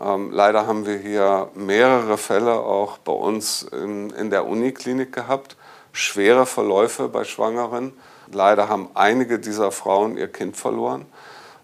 Ähm, 0.00 0.30
leider 0.32 0.66
haben 0.66 0.86
wir 0.86 0.98
hier 0.98 1.48
mehrere 1.54 2.18
Fälle 2.18 2.54
auch 2.54 2.98
bei 2.98 3.12
uns 3.12 3.62
in, 3.62 4.10
in 4.10 4.30
der 4.30 4.46
Uniklinik 4.46 5.12
gehabt, 5.12 5.56
schwere 5.92 6.46
Verläufe 6.46 7.08
bei 7.08 7.24
Schwangeren. 7.24 7.92
Leider 8.32 8.68
haben 8.68 8.88
einige 8.94 9.38
dieser 9.38 9.72
Frauen 9.72 10.16
ihr 10.16 10.28
Kind 10.28 10.56
verloren. 10.56 11.06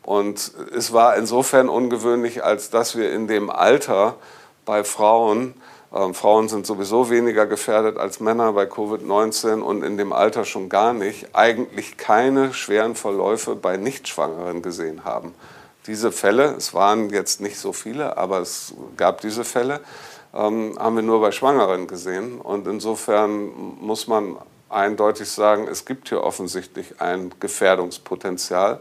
Und 0.03 0.53
es 0.75 0.93
war 0.93 1.17
insofern 1.17 1.69
ungewöhnlich, 1.69 2.45
als 2.45 2.71
dass 2.71 2.97
wir 2.97 3.13
in 3.13 3.27
dem 3.27 3.51
Alter 3.51 4.15
bei 4.65 4.85
Frauen 4.85 5.55
ähm, 5.95 6.15
Frauen 6.15 6.49
sind 6.49 6.67
sowieso 6.67 7.11
weniger 7.11 7.47
gefährdet 7.47 7.97
als 7.97 8.21
Männer 8.21 8.53
bei 8.53 8.65
Covid-19 8.65 9.61
und 9.61 9.83
in 9.83 9.97
dem 9.97 10.13
Alter 10.13 10.45
schon 10.45 10.69
gar 10.69 10.93
nicht, 10.93 11.35
eigentlich 11.35 11.97
keine 11.97 12.53
schweren 12.53 12.95
Verläufe 12.95 13.55
bei 13.57 13.77
Nichtschwangeren 13.77 14.63
gesehen 14.63 15.05
haben. 15.05 15.35
Diese 15.87 16.11
Fälle, 16.11 16.55
es 16.57 16.75
waren 16.75 17.11
jetzt 17.11 17.41
nicht 17.41 17.59
so 17.59 17.73
viele, 17.73 18.17
aber 18.17 18.41
es 18.41 18.75
gab 18.97 19.21
diese 19.21 19.45
Fälle, 19.45 19.81
ähm, 20.35 20.77
haben 20.79 20.97
wir 20.97 21.03
nur 21.03 21.21
bei 21.21 21.31
Schwangeren 21.31 21.87
gesehen. 21.87 22.41
Und 22.41 22.67
insofern 22.67 23.77
muss 23.81 24.09
man 24.09 24.37
eindeutig 24.69 25.31
sagen, 25.31 25.69
es 25.69 25.85
gibt 25.85 26.09
hier 26.09 26.23
offensichtlich 26.23 27.01
ein 27.01 27.33
Gefährdungspotenzial. 27.41 28.81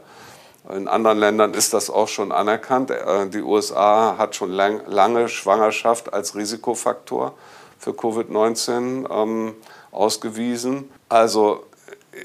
In 0.74 0.88
anderen 0.88 1.20
Ländern 1.20 1.54
ist 1.54 1.74
das 1.74 1.90
auch 1.90 2.08
schon 2.08 2.32
anerkannt. 2.32 2.90
Äh, 2.90 3.28
die 3.28 3.42
USA 3.42 4.16
hat 4.18 4.36
schon 4.36 4.52
lang, 4.52 4.82
lange 4.88 5.30
Schwangerschaft 5.30 6.14
als 6.14 6.36
Risikofaktor 6.36 7.34
für 7.78 7.92
Covid-19 7.92 9.10
ähm, 9.12 9.54
ausgewiesen. 9.92 10.90
Also 11.08 11.66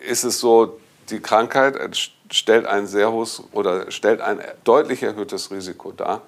ist 0.09 0.24
es 0.24 0.40
so, 0.40 0.79
die 1.11 1.20
Krankheit 1.20 1.76
stellt 2.31 2.66
ein 2.66 2.87
sehr 2.87 3.12
hohes 3.12 3.42
oder 3.53 3.90
stellt 3.90 4.20
ein 4.20 4.40
deutlich 4.64 5.03
erhöhtes 5.03 5.50
Risiko 5.50 5.92
dar. 5.92 6.22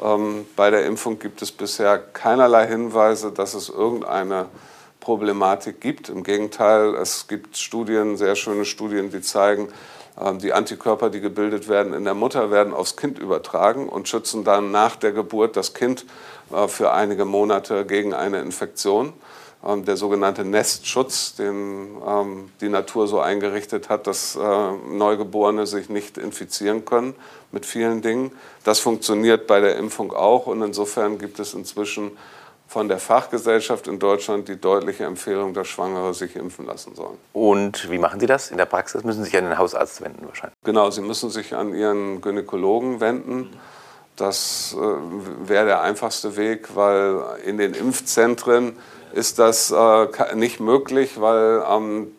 Ähm, 0.00 0.46
bei 0.54 0.70
der 0.70 0.86
Impfung 0.86 1.18
gibt 1.18 1.42
es 1.42 1.50
bisher 1.50 1.98
keinerlei 1.98 2.68
Hinweise, 2.68 3.32
dass 3.32 3.54
es 3.54 3.68
irgendeine 3.68 4.46
Problematik 5.00 5.80
gibt. 5.80 6.08
Im 6.08 6.22
Gegenteil, 6.22 6.94
es 6.94 7.26
gibt 7.26 7.56
Studien, 7.56 8.16
sehr 8.16 8.36
schöne 8.36 8.64
Studien, 8.64 9.10
die 9.10 9.22
zeigen, 9.22 9.68
die 10.40 10.52
Antikörper, 10.52 11.10
die 11.10 11.20
gebildet 11.20 11.68
werden 11.68 11.94
in 11.94 12.04
der 12.04 12.14
Mutter, 12.14 12.50
werden 12.50 12.74
aufs 12.74 12.96
Kind 12.96 13.18
übertragen 13.18 13.88
und 13.88 14.08
schützen 14.08 14.42
dann 14.42 14.70
nach 14.70 14.96
der 14.96 15.12
Geburt 15.12 15.56
das 15.56 15.74
Kind 15.74 16.06
äh, 16.52 16.66
für 16.68 16.92
einige 16.92 17.24
Monate 17.24 17.84
gegen 17.86 18.14
eine 18.14 18.40
Infektion. 18.40 19.12
Ähm, 19.66 19.84
der 19.84 19.96
sogenannte 19.96 20.44
Nestschutz, 20.44 21.34
den 21.34 21.96
ähm, 22.06 22.50
die 22.60 22.68
Natur 22.68 23.08
so 23.08 23.20
eingerichtet 23.20 23.88
hat, 23.88 24.06
dass 24.06 24.36
äh, 24.36 24.72
Neugeborene 24.90 25.66
sich 25.66 25.88
nicht 25.88 26.16
infizieren 26.16 26.84
können 26.84 27.14
mit 27.50 27.66
vielen 27.66 28.02
Dingen. 28.02 28.30
Das 28.64 28.78
funktioniert 28.78 29.46
bei 29.46 29.60
der 29.60 29.76
Impfung 29.76 30.12
auch 30.12 30.46
und 30.46 30.62
insofern 30.62 31.18
gibt 31.18 31.40
es 31.40 31.54
inzwischen 31.54 32.16
von 32.68 32.86
der 32.88 32.98
Fachgesellschaft 32.98 33.88
in 33.88 33.98
Deutschland 33.98 34.46
die 34.46 34.60
deutliche 34.60 35.04
Empfehlung, 35.04 35.54
dass 35.54 35.68
Schwangere 35.68 36.12
sich 36.12 36.36
impfen 36.36 36.66
lassen 36.66 36.94
sollen. 36.94 37.16
Und 37.32 37.90
wie 37.90 37.98
machen 37.98 38.20
Sie 38.20 38.26
das 38.26 38.50
in 38.50 38.58
der 38.58 38.66
Praxis? 38.66 39.04
Müssen 39.04 39.24
Sie 39.24 39.30
sich 39.30 39.38
an 39.38 39.44
den 39.44 39.56
Hausarzt 39.56 40.02
wenden 40.02 40.26
wahrscheinlich? 40.26 40.56
Genau, 40.64 40.90
Sie 40.90 41.00
müssen 41.00 41.30
sich 41.30 41.54
an 41.54 41.74
Ihren 41.74 42.20
Gynäkologen 42.20 43.00
wenden. 43.00 43.48
Das 44.16 44.76
äh, 44.78 45.48
wäre 45.48 45.64
der 45.64 45.80
einfachste 45.80 46.36
Weg, 46.36 46.76
weil 46.76 47.20
in 47.46 47.56
den 47.56 47.72
Impfzentren 47.72 48.76
ist 49.14 49.38
das 49.38 49.70
äh, 49.70 50.34
nicht 50.34 50.60
möglich, 50.60 51.18
weil 51.18 51.64
ähm, 51.66 52.12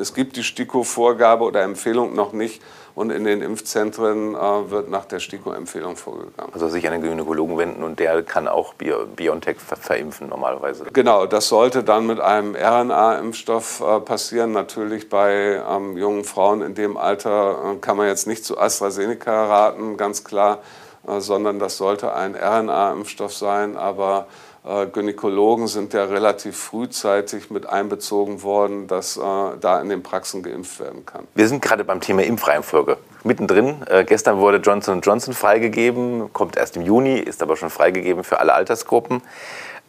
es 0.00 0.14
gibt 0.14 0.36
die 0.36 0.42
STIKO-Vorgabe 0.42 1.44
oder 1.44 1.62
Empfehlung 1.62 2.14
noch 2.14 2.32
nicht, 2.32 2.62
und 2.94 3.10
in 3.10 3.24
den 3.24 3.40
Impfzentren 3.40 4.34
äh, 4.34 4.70
wird 4.70 4.90
nach 4.90 5.04
der 5.04 5.20
STIKO-Empfehlung 5.20 5.96
vorgegangen. 5.96 6.52
Also 6.52 6.68
sich 6.68 6.86
an 6.86 6.92
den 6.92 7.02
Gynäkologen 7.02 7.56
wenden 7.56 7.82
und 7.82 7.98
der 7.98 8.22
kann 8.22 8.48
auch 8.48 8.74
BioNTech 8.74 9.56
verimpfen 9.58 10.28
normalerweise. 10.28 10.84
Genau, 10.92 11.26
das 11.26 11.48
sollte 11.48 11.84
dann 11.84 12.06
mit 12.06 12.20
einem 12.20 12.54
RNA-Impfstoff 12.54 13.80
äh, 13.80 14.00
passieren. 14.00 14.52
Natürlich 14.52 15.08
bei 15.08 15.62
ähm, 15.68 15.96
jungen 15.96 16.24
Frauen 16.24 16.62
in 16.62 16.74
dem 16.74 16.96
Alter 16.96 17.74
äh, 17.74 17.76
kann 17.76 17.96
man 17.96 18.06
jetzt 18.06 18.26
nicht 18.26 18.44
zu 18.44 18.58
AstraZeneca 18.58 19.46
raten, 19.46 19.96
ganz 19.96 20.24
klar, 20.24 20.58
äh, 21.06 21.20
sondern 21.20 21.58
das 21.58 21.76
sollte 21.76 22.12
ein 22.12 22.34
RNA-Impfstoff 22.34 23.34
sein. 23.34 23.76
Aber 23.76 24.26
Gynäkologen 24.62 25.68
sind 25.68 25.94
ja 25.94 26.04
relativ 26.04 26.56
frühzeitig 26.56 27.50
mit 27.50 27.66
einbezogen 27.66 28.42
worden, 28.42 28.88
dass 28.88 29.16
äh, 29.16 29.20
da 29.58 29.80
in 29.80 29.88
den 29.88 30.02
Praxen 30.02 30.42
geimpft 30.42 30.80
werden 30.80 31.06
kann. 31.06 31.26
Wir 31.34 31.48
sind 31.48 31.62
gerade 31.62 31.82
beim 31.82 32.00
Thema 32.00 32.24
Impfreihenfolge. 32.24 32.98
Mittendrin, 33.24 33.82
äh, 33.88 34.04
gestern 34.04 34.38
wurde 34.38 34.58
Johnson 34.58 35.00
Johnson 35.00 35.32
freigegeben, 35.32 36.30
kommt 36.34 36.58
erst 36.58 36.76
im 36.76 36.82
Juni, 36.82 37.18
ist 37.18 37.42
aber 37.42 37.56
schon 37.56 37.70
freigegeben 37.70 38.22
für 38.22 38.38
alle 38.38 38.52
Altersgruppen. 38.52 39.22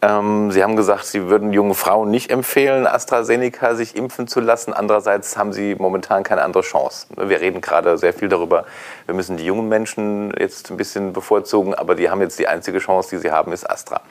Ähm, 0.01 0.51
Sie 0.51 0.63
haben 0.63 0.75
gesagt, 0.77 1.05
Sie 1.05 1.27
würden 1.27 1.53
jungen 1.53 1.75
Frauen 1.75 2.09
nicht 2.09 2.31
empfehlen, 2.31 2.87
AstraZeneca 2.87 3.75
sich 3.75 3.95
impfen 3.95 4.27
zu 4.27 4.39
lassen. 4.39 4.73
Andererseits 4.73 5.37
haben 5.37 5.53
Sie 5.53 5.75
momentan 5.77 6.23
keine 6.23 6.43
andere 6.43 6.63
Chance. 6.63 7.07
Wir 7.17 7.39
reden 7.41 7.61
gerade 7.61 7.97
sehr 7.97 8.13
viel 8.13 8.29
darüber, 8.29 8.65
wir 9.05 9.15
müssen 9.15 9.35
die 9.35 9.45
jungen 9.45 9.67
Menschen 9.69 10.33
jetzt 10.39 10.71
ein 10.71 10.77
bisschen 10.77 11.13
bevorzugen, 11.13 11.75
aber 11.75 11.95
die 11.95 12.09
haben 12.09 12.21
jetzt 12.21 12.39
die 12.39 12.47
einzige 12.47 12.79
Chance, 12.79 13.09
die 13.11 13.17
sie 13.17 13.31
haben, 13.31 13.51
ist 13.51 13.69
Astra. 13.69 14.01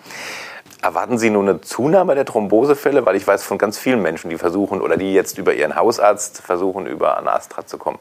Erwarten 0.82 1.18
Sie 1.18 1.28
nur 1.28 1.42
eine 1.42 1.60
Zunahme 1.60 2.14
der 2.14 2.24
Thrombosefälle? 2.24 3.04
Weil 3.04 3.16
ich 3.16 3.26
weiß 3.26 3.42
von 3.44 3.58
ganz 3.58 3.78
vielen 3.78 4.00
Menschen, 4.00 4.30
die 4.30 4.38
versuchen 4.38 4.80
oder 4.80 4.96
die 4.96 5.12
jetzt 5.12 5.36
über 5.36 5.54
ihren 5.54 5.76
Hausarzt 5.76 6.40
versuchen, 6.40 6.86
über 6.86 7.18
eine 7.18 7.32
Astra 7.32 7.66
zu 7.66 7.76
kommen, 7.76 7.98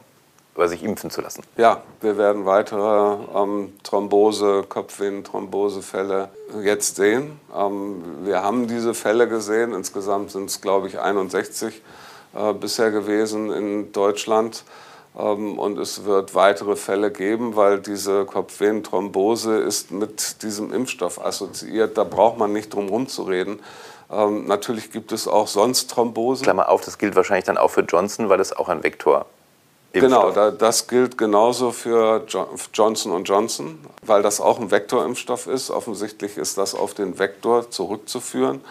über 0.56 0.68
sich 0.70 0.84
impfen 0.84 1.10
zu 1.10 1.22
lassen. 1.22 1.44
Ja, 1.58 1.82
wir 2.00 2.18
werden 2.18 2.46
weitere 2.46 3.18
ähm, 3.36 3.74
Thrombose, 3.84 4.64
Kopfvenenthrombosefälle 4.68 6.30
jetzt 6.64 6.96
sehen. 6.96 7.40
Ähm, 7.54 8.02
wir 8.24 8.44
haben 8.44 8.68
diese 8.68 8.94
Fälle 8.94 9.28
gesehen. 9.28 9.74
Insgesamt 9.74 10.32
sind 10.32 10.46
es, 10.46 10.62
glaube 10.62 10.88
ich, 10.88 11.00
61 11.00 11.82
äh, 12.34 12.54
bisher 12.54 12.92
gewesen 12.92 13.52
in 13.52 13.92
Deutschland. 13.92 14.64
Ähm, 15.18 15.58
und 15.58 15.78
es 15.78 16.06
wird 16.06 16.36
weitere 16.36 16.76
Fälle 16.76 17.12
geben, 17.12 17.56
weil 17.56 17.80
diese 17.80 18.26
Kopfvenenthrombose 18.26 19.58
ist 19.58 19.92
mit 19.92 20.44
diesem 20.44 20.74
Impfstoff 20.74 21.24
assoziiert. 21.24 21.98
Da 21.98 22.04
braucht 22.04 22.38
man 22.38 22.54
nicht 22.54 22.74
drum 22.74 22.86
herum 22.86 23.08
zu 23.08 23.24
reden. 23.24 23.60
Ähm, 24.12 24.48
natürlich 24.48 24.92
gibt 24.92 25.12
es 25.12 25.28
auch 25.28 25.48
sonst 25.48 25.90
Thrombose. 25.90 26.44
Klammer 26.44 26.70
auf, 26.70 26.82
das 26.82 26.98
gilt 26.98 27.16
wahrscheinlich 27.16 27.46
dann 27.46 27.58
auch 27.58 27.72
für 27.72 27.82
Johnson, 27.82 28.30
weil 28.30 28.40
es 28.40 28.54
auch 28.56 28.70
ein 28.70 28.84
Vektor 28.84 29.26
Genau, 29.92 30.32
da, 30.32 30.52
das 30.52 30.88
gilt 30.88 31.18
genauso 31.18 31.72
für 31.72 32.24
Johnson 32.74 33.24
Johnson, 33.24 33.80
weil 34.06 34.22
das 34.22 34.40
auch 34.40 34.60
ein 34.60 34.70
Vektorimpfstoff 34.70 35.48
ist. 35.48 35.72
Offensichtlich 35.72 36.38
ist 36.38 36.60
das 36.60 36.76
auf 36.76 36.94
den 36.94 37.18
Vektor 37.18 37.72
zurückzuführen. 37.72 38.62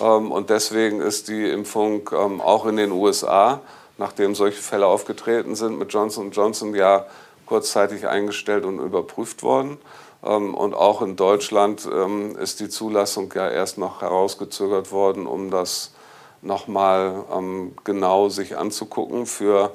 Ähm, 0.00 0.32
und 0.32 0.48
deswegen 0.48 1.02
ist 1.02 1.28
die 1.28 1.50
Impfung 1.50 2.08
auch 2.08 2.64
in 2.64 2.76
den 2.76 2.92
USA 2.92 3.60
nachdem 3.98 4.34
solche 4.34 4.62
Fälle 4.62 4.86
aufgetreten 4.86 5.54
sind, 5.54 5.78
mit 5.78 5.92
Johnson 5.92 6.30
Johnson 6.30 6.74
ja 6.74 7.06
kurzzeitig 7.46 8.06
eingestellt 8.06 8.64
und 8.64 8.78
überprüft 8.78 9.42
worden. 9.42 9.78
Ähm, 10.24 10.54
und 10.54 10.74
auch 10.74 11.02
in 11.02 11.16
Deutschland 11.16 11.88
ähm, 11.92 12.36
ist 12.36 12.60
die 12.60 12.68
Zulassung 12.68 13.32
ja 13.34 13.48
erst 13.48 13.78
noch 13.78 14.00
herausgezögert 14.00 14.92
worden, 14.92 15.26
um 15.26 15.50
das 15.50 15.92
nochmal 16.42 17.24
ähm, 17.32 17.74
genau 17.84 18.28
sich 18.28 18.56
anzugucken. 18.56 19.26
Für 19.26 19.72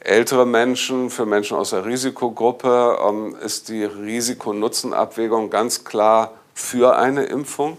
ältere 0.00 0.46
Menschen, 0.46 1.10
für 1.10 1.26
Menschen 1.26 1.56
aus 1.56 1.70
der 1.70 1.84
Risikogruppe 1.84 2.98
ist 3.42 3.68
die 3.68 3.84
Risiko-Nutzen-Abwägung 3.84 5.50
ganz 5.50 5.84
klar 5.84 6.32
für 6.54 6.96
eine 6.96 7.24
Impfung. 7.24 7.78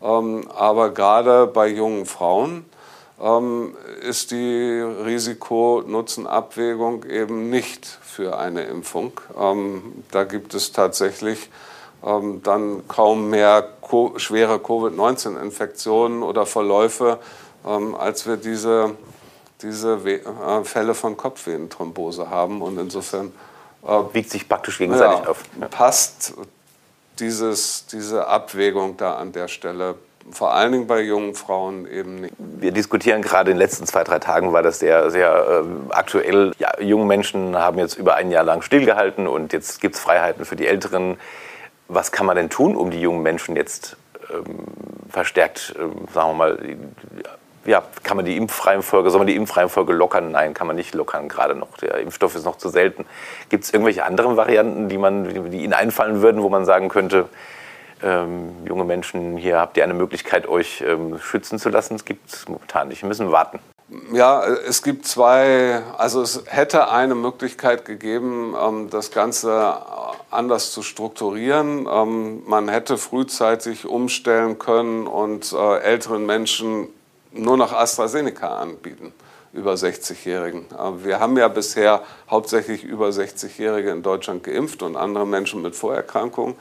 Aber 0.00 0.90
gerade 0.90 1.46
bei 1.46 1.68
jungen 1.68 2.06
Frauen 2.06 2.64
ist 4.00 4.30
die 4.30 4.80
Risiko-Nutzen-Abwägung 4.80 7.04
eben 7.04 7.50
nicht 7.50 7.86
für 7.86 8.38
eine 8.38 8.62
Impfung. 8.62 9.12
Ähm, 9.38 10.04
da 10.10 10.24
gibt 10.24 10.54
es 10.54 10.72
tatsächlich 10.72 11.50
ähm, 12.04 12.42
dann 12.42 12.88
kaum 12.88 13.28
mehr 13.28 13.74
schwere 14.16 14.58
Covid-19-Infektionen 14.58 16.22
oder 16.22 16.46
Verläufe, 16.46 17.18
als 17.62 18.26
wir 18.26 18.38
diese, 18.38 18.94
diese 19.60 19.96
äh, 19.96 20.64
Fälle 20.64 20.94
von 20.94 21.18
Kopfvenenthrombose 21.18 22.30
haben. 22.30 22.62
Und 22.62 22.78
insofern 22.78 23.32
äh, 23.86 24.14
wiegt 24.14 24.30
sich 24.30 24.48
praktisch 24.48 24.78
gegenseitig 24.78 25.24
ja, 25.24 25.30
auf. 25.30 25.42
Passt 25.70 26.32
dieses, 27.18 27.84
diese 27.86 28.26
Abwägung 28.26 28.96
da 28.96 29.16
an 29.16 29.32
der 29.32 29.48
Stelle 29.48 29.96
vor 30.30 30.54
allen 30.54 30.72
Dingen 30.72 30.86
bei 30.86 31.00
jungen 31.00 31.34
Frauen 31.34 31.86
eben 31.86 32.16
nicht. 32.16 32.34
Wir 32.38 32.72
diskutieren 32.72 33.22
gerade 33.22 33.50
in 33.50 33.56
den 33.56 33.60
letzten 33.60 33.86
zwei, 33.86 34.04
drei 34.04 34.18
Tagen, 34.18 34.52
war 34.52 34.62
das 34.62 34.78
sehr, 34.78 35.10
sehr 35.10 35.64
äh, 35.64 35.94
aktuell. 35.94 36.52
Ja, 36.58 36.80
junge 36.80 37.06
Menschen 37.06 37.56
haben 37.56 37.78
jetzt 37.78 37.96
über 37.98 38.14
ein 38.16 38.30
Jahr 38.30 38.44
lang 38.44 38.62
stillgehalten 38.62 39.26
und 39.26 39.52
jetzt 39.52 39.80
gibt 39.80 39.96
es 39.96 40.00
Freiheiten 40.00 40.44
für 40.44 40.56
die 40.56 40.66
Älteren. 40.66 41.18
Was 41.88 42.12
kann 42.12 42.26
man 42.26 42.36
denn 42.36 42.50
tun, 42.50 42.76
um 42.76 42.90
die 42.90 43.00
jungen 43.00 43.22
Menschen 43.22 43.56
jetzt 43.56 43.96
ähm, 44.32 44.44
verstärkt, 45.08 45.74
ähm, 45.78 46.06
sagen 46.12 46.30
wir 46.30 46.34
mal, 46.34 46.58
ja, 47.64 47.82
kann 48.02 48.16
man 48.16 48.24
die 48.24 48.36
Impfreihenfolge, 48.36 49.10
soll 49.10 49.18
man 49.18 49.26
die 49.26 49.36
Impfreihenfolge 49.36 49.92
lockern? 49.92 50.30
Nein, 50.30 50.54
kann 50.54 50.66
man 50.66 50.76
nicht 50.76 50.94
lockern, 50.94 51.28
gerade 51.28 51.54
noch. 51.54 51.76
Der 51.78 51.98
Impfstoff 51.98 52.34
ist 52.34 52.44
noch 52.44 52.56
zu 52.56 52.68
selten. 52.68 53.04
Gibt 53.48 53.64
es 53.64 53.72
irgendwelche 53.72 54.04
anderen 54.04 54.36
Varianten, 54.36 54.88
die, 54.88 54.98
man, 54.98 55.50
die 55.50 55.64
Ihnen 55.64 55.74
einfallen 55.74 56.22
würden, 56.22 56.42
wo 56.42 56.48
man 56.48 56.64
sagen 56.64 56.88
könnte, 56.88 57.28
ähm, 58.02 58.50
junge 58.66 58.84
Menschen, 58.84 59.36
hier 59.36 59.58
habt 59.58 59.76
ihr 59.76 59.84
eine 59.84 59.94
Möglichkeit, 59.94 60.48
euch 60.48 60.82
ähm, 60.86 61.18
schützen 61.18 61.58
zu 61.58 61.68
lassen. 61.68 61.94
Es 61.94 62.04
gibt 62.04 62.32
es 62.32 62.48
momentan 62.48 62.88
nicht. 62.88 63.02
Wir 63.02 63.08
müssen 63.08 63.30
warten. 63.30 63.60
Ja, 64.12 64.44
es 64.44 64.82
gibt 64.82 65.04
zwei, 65.04 65.82
also 65.98 66.22
es 66.22 66.44
hätte 66.46 66.90
eine 66.90 67.16
Möglichkeit 67.16 67.84
gegeben, 67.84 68.54
ähm, 68.60 68.88
das 68.88 69.10
Ganze 69.10 69.78
anders 70.30 70.70
zu 70.70 70.82
strukturieren. 70.82 71.88
Ähm, 71.90 72.42
man 72.46 72.68
hätte 72.68 72.98
frühzeitig 72.98 73.86
umstellen 73.86 74.58
können 74.60 75.08
und 75.08 75.52
äh, 75.52 75.78
älteren 75.80 76.24
Menschen 76.24 76.88
nur 77.32 77.56
noch 77.56 77.72
AstraZeneca 77.72 78.58
anbieten, 78.58 79.12
über 79.52 79.74
60-Jährigen. 79.74 80.66
Äh, 80.70 81.04
wir 81.04 81.18
haben 81.18 81.36
ja 81.36 81.48
bisher 81.48 82.02
hauptsächlich 82.30 82.84
über 82.84 83.08
60-Jährige 83.08 83.90
in 83.90 84.04
Deutschland 84.04 84.44
geimpft 84.44 84.84
und 84.84 84.96
andere 84.96 85.26
Menschen 85.26 85.62
mit 85.62 85.74
Vorerkrankungen. 85.74 86.54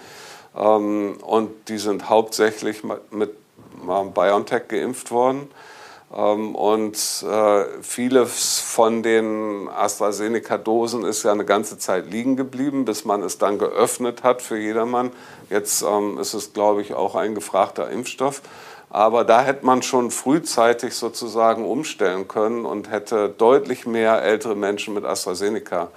Ähm, 0.56 1.18
und 1.22 1.70
die 1.70 1.78
sind 1.78 2.10
hauptsächlich 2.10 2.84
mit 3.12 3.36
BioNTech 4.14 4.68
geimpft 4.68 5.12
worden. 5.12 5.50
Ähm, 6.16 6.56
und 6.56 6.96
äh, 7.24 7.66
viele 7.82 8.26
von 8.26 9.04
den 9.04 9.70
AstraZeneca-Dosen 9.70 11.06
ist 11.06 11.24
ja 11.24 11.32
eine 11.32 11.46
ganze 11.46 11.78
Zeit 11.78 12.10
liegen 12.12 12.36
geblieben, 12.36 12.86
bis 12.86 13.06
man 13.06 13.22
es 13.22 13.38
dann 13.38 13.60
geöffnet 13.60 14.24
hat 14.24 14.42
für 14.42 14.58
jedermann. 14.58 15.12
Jetzt 15.50 15.84
ähm, 15.84 16.18
ist 16.18 16.34
es, 16.34 16.54
glaube 16.54 16.82
ich, 16.82 16.94
auch 16.94 17.16
ein 17.16 17.36
gefragter 17.36 17.90
Impfstoff. 17.90 18.42
Aber 18.92 19.24
da 19.24 19.44
hätte 19.44 19.68
man 19.68 19.84
schon 19.84 20.10
frühzeitig 20.10 20.96
sozusagen 20.96 21.64
umstellen 21.64 22.28
können 22.28 22.66
und 22.66 22.90
hätte 22.90 23.30
deutlich 23.30 23.86
mehr 23.86 24.24
ältere 24.24 24.56
Menschen 24.56 24.96
mit 24.96 25.06
AstraZeneca 25.06 25.90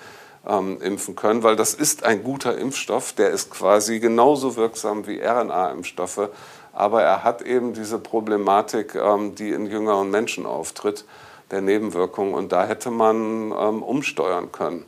ähm, 0.47 0.81
impfen 0.81 1.17
können, 1.17 1.43
weil 1.43 1.57
das 1.57 1.75
ist 1.75 2.05
ein 2.05 2.23
guter 2.23 2.57
Impfstoff, 2.57 3.13
der 3.13 3.31
ist 3.31 3.51
quasi 3.51 4.01
genauso 4.01 4.57
wirksam 4.57 5.07
wie 5.07 5.21
RNA-Impfstoffe, 5.21 6.29
aber 6.73 7.03
er 7.03 7.23
hat 7.23 7.43
eben 7.43 7.75
diese 7.75 7.99
Problematik, 7.99 8.95
ähm, 8.95 9.35
die 9.35 9.51
in 9.51 9.67
jüngeren 9.67 10.11
Menschen 10.11 10.47
auftritt, 10.47 11.05
der 11.51 11.61
Nebenwirkungen 11.61 12.35
und 12.35 12.53
da 12.53 12.67
hätte 12.67 12.91
man 12.91 13.53
ähm, 13.53 13.83
umsteuern 13.83 14.51
können. 14.53 14.87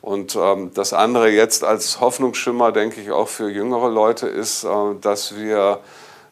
Und 0.00 0.36
ähm, 0.36 0.70
das 0.74 0.92
andere 0.92 1.28
jetzt 1.28 1.64
als 1.64 2.00
Hoffnungsschimmer, 2.00 2.72
denke 2.72 3.00
ich, 3.00 3.10
auch 3.10 3.28
für 3.28 3.50
jüngere 3.50 3.90
Leute 3.90 4.26
ist, 4.26 4.64
äh, 4.64 4.68
dass 5.00 5.36
wir 5.36 5.80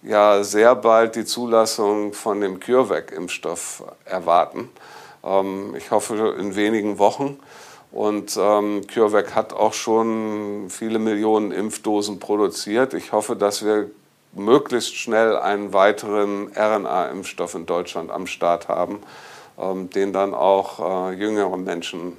ja 0.03 0.45
sehr 0.45 0.75
bald 0.77 1.17
die 1.17 1.25
Zulassung 1.25 2.13
von 2.13 2.41
dem 2.41 2.61
CureVac-Impfstoff 2.61 3.83
erwarten. 4.05 4.71
Ähm, 5.25 5.75
ich 5.77 5.91
hoffe 5.91 6.37
in 6.39 6.55
wenigen 6.55 6.99
Wochen. 6.99 7.39
Und 7.93 8.37
ähm, 8.37 8.87
CureVac 8.87 9.35
hat 9.35 9.53
auch 9.53 9.73
schon 9.73 10.67
viele 10.69 10.99
Millionen 10.99 11.53
Impfdosen 11.53 12.19
produziert. 12.19 12.95
Ich 12.95 13.13
hoffe, 13.13 13.37
dass 13.37 13.65
wir 13.65 13.91
möglichst 14.33 14.97
schnell 14.97 15.37
einen 15.37 15.73
weiteren 15.73 16.51
RNA-Impfstoff 16.55 17.55
in 17.55 17.67
Deutschland 17.67 18.11
am 18.11 18.27
Start 18.27 18.69
haben, 18.69 19.01
ähm, 19.59 19.89
den 19.91 20.13
dann 20.13 20.35
auch 20.35 21.11
äh, 21.11 21.15
jüngere 21.15 21.57
Menschen 21.57 22.17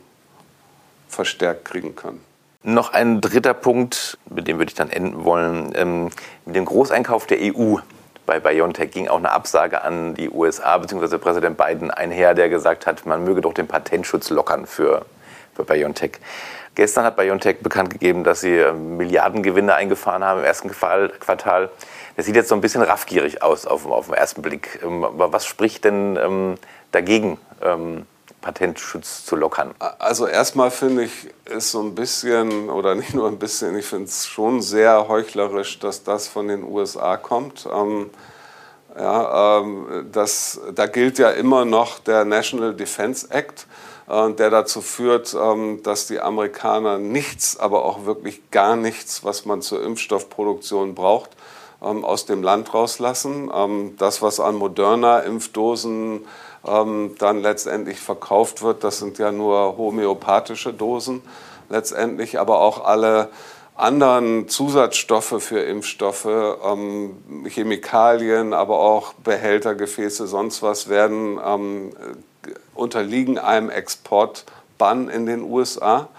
verstärkt 1.08 1.66
kriegen 1.66 1.96
können. 1.96 2.22
Noch 2.64 2.92
ein 2.92 3.22
dritter 3.22 3.54
Punkt, 3.54 4.18
mit 4.30 4.48
dem 4.48 4.58
würde 4.58 4.70
ich 4.70 4.76
dann 4.76 4.90
enden 4.90 5.24
wollen. 5.24 5.74
Ähm, 5.76 6.10
mit 6.46 6.56
dem 6.56 6.66
Großeinkauf 6.66 7.28
der 7.28 7.38
EU 7.42 7.78
bei 8.26 8.40
BioNTech 8.40 8.92
ging 8.92 9.08
auch 9.08 9.18
eine 9.18 9.32
Absage 9.32 9.84
an 9.84 10.16
die 10.16 10.30
USA 10.30 10.78
bzw. 10.78 11.18
Präsident 11.18 11.58
Biden 11.58 11.92
einher, 11.92 12.34
der 12.34 12.50
gesagt 12.50 12.86
hat, 12.86 13.06
man 13.06 13.24
möge 13.24 13.42
doch 13.42 13.54
den 13.54 13.68
Patentschutz 13.68 14.30
lockern 14.30 14.66
für 14.66 15.06
BioNTech. 15.66 16.20
Gestern 16.76 17.06
hat 17.06 17.18
BioNTech 17.18 17.60
bekannt 17.62 17.90
gegeben, 17.90 18.24
dass 18.24 18.42
sie 18.42 18.56
äh, 18.56 18.72
Milliardengewinne 18.72 19.74
eingefahren 19.74 20.24
haben 20.24 20.40
im 20.40 20.46
ersten 20.46 20.70
Quartal. 20.70 21.70
Das 22.16 22.26
sieht 22.26 22.36
jetzt 22.36 22.50
so 22.50 22.56
ein 22.56 22.62
bisschen 22.62 22.84
raffgierig 22.84 23.42
aus 23.42 23.66
auf, 23.66 23.86
auf 23.86 24.06
den 24.08 24.16
ersten 24.16 24.42
Blick. 24.42 24.80
Ähm, 24.84 25.04
aber 25.04 25.34
was 25.34 25.46
spricht 25.46 25.86
denn 25.86 26.18
ähm, 26.18 26.56
dagegen, 26.92 27.40
ähm, 27.62 28.06
Patentschutz 28.42 29.26
zu 29.26 29.36
lockern? 29.36 29.74
Also 30.00 30.28
erstmal 30.28 30.72
finde 30.72 31.04
ich, 31.04 31.30
ist 31.46 31.72
so 31.72 31.82
ein 31.82 31.96
bisschen, 31.96 32.70
oder 32.70 32.96
nicht 32.96 33.14
nur 33.14 33.28
ein 33.28 33.40
bisschen, 33.40 33.78
ich 33.78 33.86
finde 33.86 34.06
es 34.06 34.28
schon 34.28 34.62
sehr 34.62 35.08
heuchlerisch, 35.08 35.80
dass 35.80 36.04
das 36.04 36.28
von 36.28 36.48
den 36.48 36.64
USA 36.64 37.18
kommt. 37.18 37.68
Ähm, 37.72 38.10
ja, 38.98 39.60
ähm, 39.60 40.10
das, 40.12 40.60
da 40.74 40.88
gilt 40.88 41.20
ja 41.20 41.32
immer 41.32 41.66
noch 41.66 42.00
der 42.00 42.26
National 42.26 42.74
Defense 42.74 43.28
Act 43.30 43.68
der 44.08 44.50
dazu 44.50 44.82
führt, 44.82 45.36
ähm, 45.36 45.84
dass 45.84 46.08
die 46.08 46.22
Amerikaner 46.22 46.98
nichts, 46.98 47.60
aber 47.60 47.84
auch 47.84 48.06
wirklich 48.06 48.52
gar 48.52 48.78
nichts, 48.78 49.26
was 49.26 49.46
man 49.46 49.62
zur 49.62 49.84
Impfstoffproduktion 49.84 50.96
braucht, 50.96 51.32
ähm, 51.84 52.06
aus 52.06 52.26
dem 52.26 52.42
Land 52.42 52.74
rauslassen. 52.74 53.52
Ähm, 53.54 53.96
das, 53.98 54.22
was 54.22 54.40
an 54.40 54.56
moderner 54.56 55.24
Impfdosen 55.24 56.26
dann 56.64 57.42
letztendlich 57.42 57.98
verkauft 57.98 58.62
wird, 58.62 58.84
das 58.84 58.98
sind 58.98 59.20
ja 59.20 59.32
nur 59.32 59.78
homöopathische 59.78 60.74
Dosen 60.74 61.22
letztendlich, 61.70 62.40
aber 62.40 62.60
auch 62.60 62.84
alle 62.84 63.30
anderen 63.76 64.50
Zusatzstoffe 64.50 65.36
für 65.42 65.62
Impfstoffe, 65.62 66.28
Chemikalien, 67.48 68.54
aber 68.54 68.80
auch 68.80 69.14
Behälter, 69.14 69.76
Gefäße, 69.76 70.28
sonst 70.28 70.62
was 70.62 70.90
werden 70.90 71.40
unterliegen 72.78 73.38
einem 73.38 73.70
Exportbann 73.70 75.10
in 75.10 75.26
den 75.26 75.42
USA. 75.42 76.10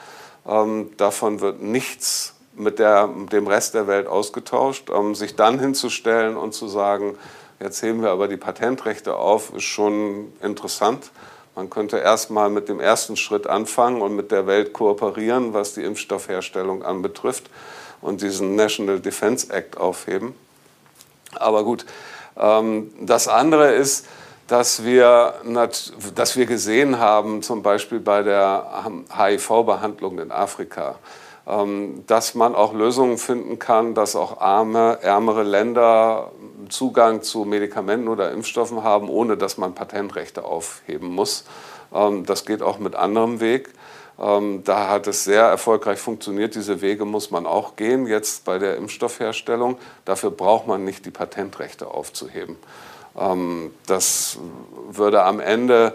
Ähm, 0.47 0.91
davon 0.97 1.41
wird 1.41 1.63
nichts 1.63 2.35
mit, 2.55 2.79
der, 2.79 3.09
dem 3.31 3.47
Rest 3.47 3.75
der 3.75 3.87
Welt 3.87 4.07
ausgetauscht. 4.07 4.91
Ähm, 4.91 5.15
sich 5.15 5.37
dann 5.37 5.59
hinzustellen 5.59 6.37
und 6.37 6.53
zu 6.53 6.69
sagen, 6.69 7.17
jetzt 7.61 7.83
heben 7.83 8.03
wir 8.03 8.11
aber 8.11 8.29
die 8.29 8.37
Patentrechte 8.37 9.17
auf, 9.17 9.53
ist 9.55 9.65
schon 9.65 10.33
interessant. 10.43 11.11
Man 11.55 11.71
könnte 11.71 11.99
erstmal 11.99 12.51
mit 12.51 12.69
dem 12.69 12.79
ersten 12.79 13.17
Schritt 13.17 13.47
anfangen 13.49 14.01
und 14.01 14.15
mit 14.15 14.31
der 14.31 14.47
Welt 14.47 14.73
kooperieren, 14.73 15.55
was 15.55 15.75
die 15.75 15.83
Impfstoffherstellung 15.83 16.85
anbetrifft 16.85 17.51
und 18.01 18.23
diesen 18.23 18.55
National 18.55 19.01
Defense 19.01 19.53
Act 19.53 19.77
aufheben. 19.77 20.35
Aber 21.35 21.65
gut, 21.65 21.85
ähm, 22.37 22.93
das 23.01 23.29
andere 23.29 23.73
ist, 23.73 24.07
dass 24.49 24.83
wir, 24.83 25.35
dass 26.15 26.37
wir 26.37 26.47
gesehen 26.47 26.99
haben, 26.99 27.43
zum 27.43 27.63
Beispiel 27.63 28.01
bei 28.01 28.23
der 28.23 28.85
HIV-Behandlung 29.17 30.19
in 30.19 30.33
Afrika, 30.33 30.97
ähm, 31.47 32.05
dass 32.07 32.35
man 32.35 32.55
auch 32.55 32.73
Lösungen 32.73 33.19
finden 33.19 33.59
kann, 33.59 33.95
dass 33.95 34.17
auch 34.17 34.41
arme, 34.41 34.99
ärmere 35.03 35.43
Länder 35.43 36.33
Zugang 36.71 37.23
zu 37.23 37.45
Medikamenten 37.45 38.09
oder 38.09 38.33
Impfstoffen 38.33 38.83
haben, 38.83 39.09
ohne 39.09 39.37
dass 39.37 39.59
man 39.59 39.75
Patentrechte 39.75 40.45
aufheben 40.45 41.09
muss. 41.09 41.45
Ähm, 41.95 42.25
das 42.25 42.47
geht 42.47 42.63
auch 42.63 42.79
mit 42.79 42.97
anderem 42.97 43.41
Weg. 43.41 43.71
Ähm, 44.19 44.63
da 44.65 44.89
hat 44.89 45.07
es 45.07 45.25
sehr 45.25 45.43
erfolgreich 45.43 45.99
funktioniert. 45.99 46.55
Diese 46.55 46.81
Wege 46.81 47.05
muss 47.05 47.31
man 47.31 47.47
auch 47.47 47.77
gehen, 47.77 48.07
jetzt 48.07 48.45
bei 48.47 48.59
der 48.59 48.77
Impfstoffherstellung. 48.77 49.79
Dafür 50.07 50.31
braucht 50.31 50.67
man 50.67 50.85
nicht 50.85 51.05
die 51.07 51.11
Patentrechte 51.11 51.89
aufzuheben. 51.89 52.57
Ähm, 53.17 53.73
das 53.87 54.39
würde 54.91 55.23
am 55.23 55.41
Ende, 55.41 55.95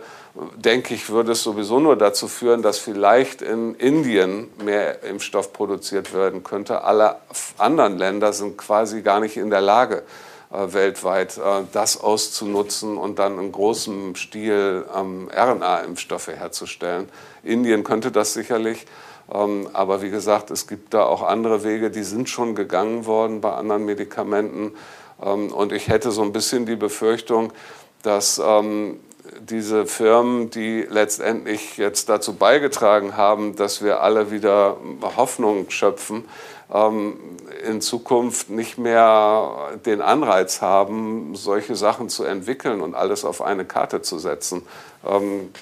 denke 0.55 0.93
ich, 0.93 1.09
würde 1.09 1.33
es 1.33 1.43
sowieso 1.43 1.79
nur 1.79 1.95
dazu 1.95 2.27
führen, 2.27 2.61
dass 2.61 2.79
vielleicht 2.79 3.41
in 3.41 3.75
Indien 3.75 4.49
mehr 4.63 5.03
Impfstoff 5.03 5.53
produziert 5.53 6.13
werden 6.13 6.43
könnte. 6.43 6.83
Alle 6.83 7.17
anderen 7.57 7.97
Länder 7.97 8.33
sind 8.33 8.57
quasi 8.57 9.01
gar 9.01 9.19
nicht 9.19 9.37
in 9.37 9.49
der 9.49 9.61
Lage, 9.61 10.03
äh, 10.51 10.73
weltweit 10.73 11.37
äh, 11.37 11.63
das 11.71 11.99
auszunutzen 11.99 12.97
und 12.97 13.17
dann 13.17 13.39
in 13.39 13.51
großem 13.51 14.15
Stil 14.15 14.85
ähm, 14.95 15.29
RNA-Impfstoffe 15.35 16.27
herzustellen. 16.27 17.09
Indien 17.43 17.83
könnte 17.83 18.11
das 18.11 18.33
sicherlich. 18.33 18.85
Ähm, 19.33 19.69
aber 19.73 20.01
wie 20.01 20.11
gesagt, 20.11 20.51
es 20.51 20.67
gibt 20.67 20.93
da 20.93 21.05
auch 21.05 21.23
andere 21.23 21.63
Wege, 21.63 21.89
die 21.89 22.03
sind 22.03 22.29
schon 22.29 22.53
gegangen 22.53 23.05
worden 23.05 23.41
bei 23.41 23.53
anderen 23.53 23.85
Medikamenten. 23.85 24.73
Ähm, 25.21 25.51
und 25.51 25.71
ich 25.71 25.87
hätte 25.87 26.11
so 26.11 26.21
ein 26.21 26.33
bisschen 26.33 26.65
die 26.65 26.75
Befürchtung, 26.75 27.53
dass 28.01 28.41
ähm, 28.43 28.99
diese 29.39 29.85
Firmen, 29.85 30.49
die 30.49 30.85
letztendlich 30.89 31.77
jetzt 31.77 32.09
dazu 32.09 32.35
beigetragen 32.35 33.17
haben, 33.17 33.55
dass 33.55 33.83
wir 33.83 34.01
alle 34.01 34.31
wieder 34.31 34.77
Hoffnung 35.15 35.69
schöpfen, 35.69 36.25
ähm, 36.73 37.17
in 37.65 37.81
Zukunft 37.81 38.49
nicht 38.49 38.77
mehr 38.77 39.71
den 39.85 40.01
Anreiz 40.01 40.61
haben, 40.61 41.35
solche 41.35 41.75
Sachen 41.75 42.09
zu 42.09 42.25
entwickeln 42.25 42.81
und 42.81 42.95
alles 42.95 43.25
auf 43.25 43.41
eine 43.41 43.65
Karte 43.65 44.01
zu 44.01 44.19
setzen. 44.19 44.63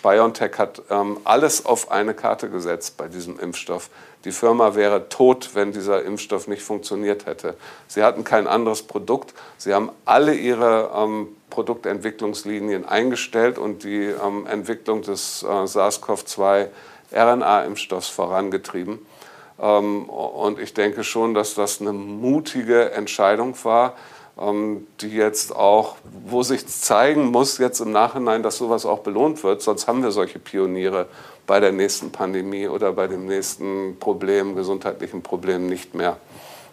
BioNTech 0.04 0.60
hat 0.60 0.84
alles 1.24 1.66
auf 1.66 1.90
eine 1.90 2.14
Karte 2.14 2.50
gesetzt 2.50 2.96
bei 2.98 3.08
diesem 3.08 3.40
Impfstoff. 3.40 3.90
Die 4.26 4.32
Firma 4.32 4.76
wäre 4.76 5.10
tot, 5.10 5.52
wenn 5.54 5.72
dieser 5.72 6.04
Impfstoff 6.04 6.48
nicht 6.48 6.62
funktioniert 6.62 7.26
hätte. 7.26 7.56
Sie 7.88 8.04
hatten 8.04 8.24
kein 8.24 8.48
anderes 8.48 8.84
Produkt. 8.84 9.34
Sie 9.58 9.74
haben 9.74 9.90
alle 10.06 10.36
ihre 10.36 10.92
ähm, 10.96 11.30
Produktentwicklungslinien 11.50 12.86
eingestellt 12.86 13.58
und 13.58 13.84
die 13.84 14.06
ähm, 14.06 14.46
Entwicklung 14.48 15.02
des 15.02 15.44
äh, 15.44 15.48
SARS-CoV-2 15.48 16.68
RNA-Impfstoffs 17.14 18.10
vorangetrieben. 18.10 19.00
Ähm, 19.60 20.10
und 20.10 20.60
ich 20.60 20.74
denke 20.74 21.04
schon, 21.04 21.34
dass 21.34 21.56
das 21.56 21.82
eine 21.82 21.94
mutige 21.94 22.92
Entscheidung 22.92 23.56
war, 23.64 23.96
ähm, 24.40 24.88
die 25.02 25.10
jetzt 25.10 25.56
auch, 25.56 25.98
wo 26.26 26.42
sich 26.42 26.66
zeigen 26.68 27.26
muss 27.26 27.58
jetzt 27.58 27.80
im 27.80 27.92
Nachhinein, 27.92 28.44
dass 28.44 28.58
sowas 28.58 28.86
auch 28.86 29.00
belohnt 29.00 29.44
wird. 29.44 29.62
Sonst 29.62 29.88
haben 29.88 30.04
wir 30.04 30.12
solche 30.12 30.40
Pioniere 30.40 31.08
bei 31.52 31.60
der 31.60 31.74
nächsten 31.74 32.14
Pandemie 32.14 32.70
oder 32.70 32.94
bei 32.94 33.08
dem 33.08 33.26
nächsten 33.26 33.98
Problem, 34.00 34.56
gesundheitlichen 34.56 35.22
Problem 35.22 35.68
nicht 35.68 35.94
mehr. 35.94 36.16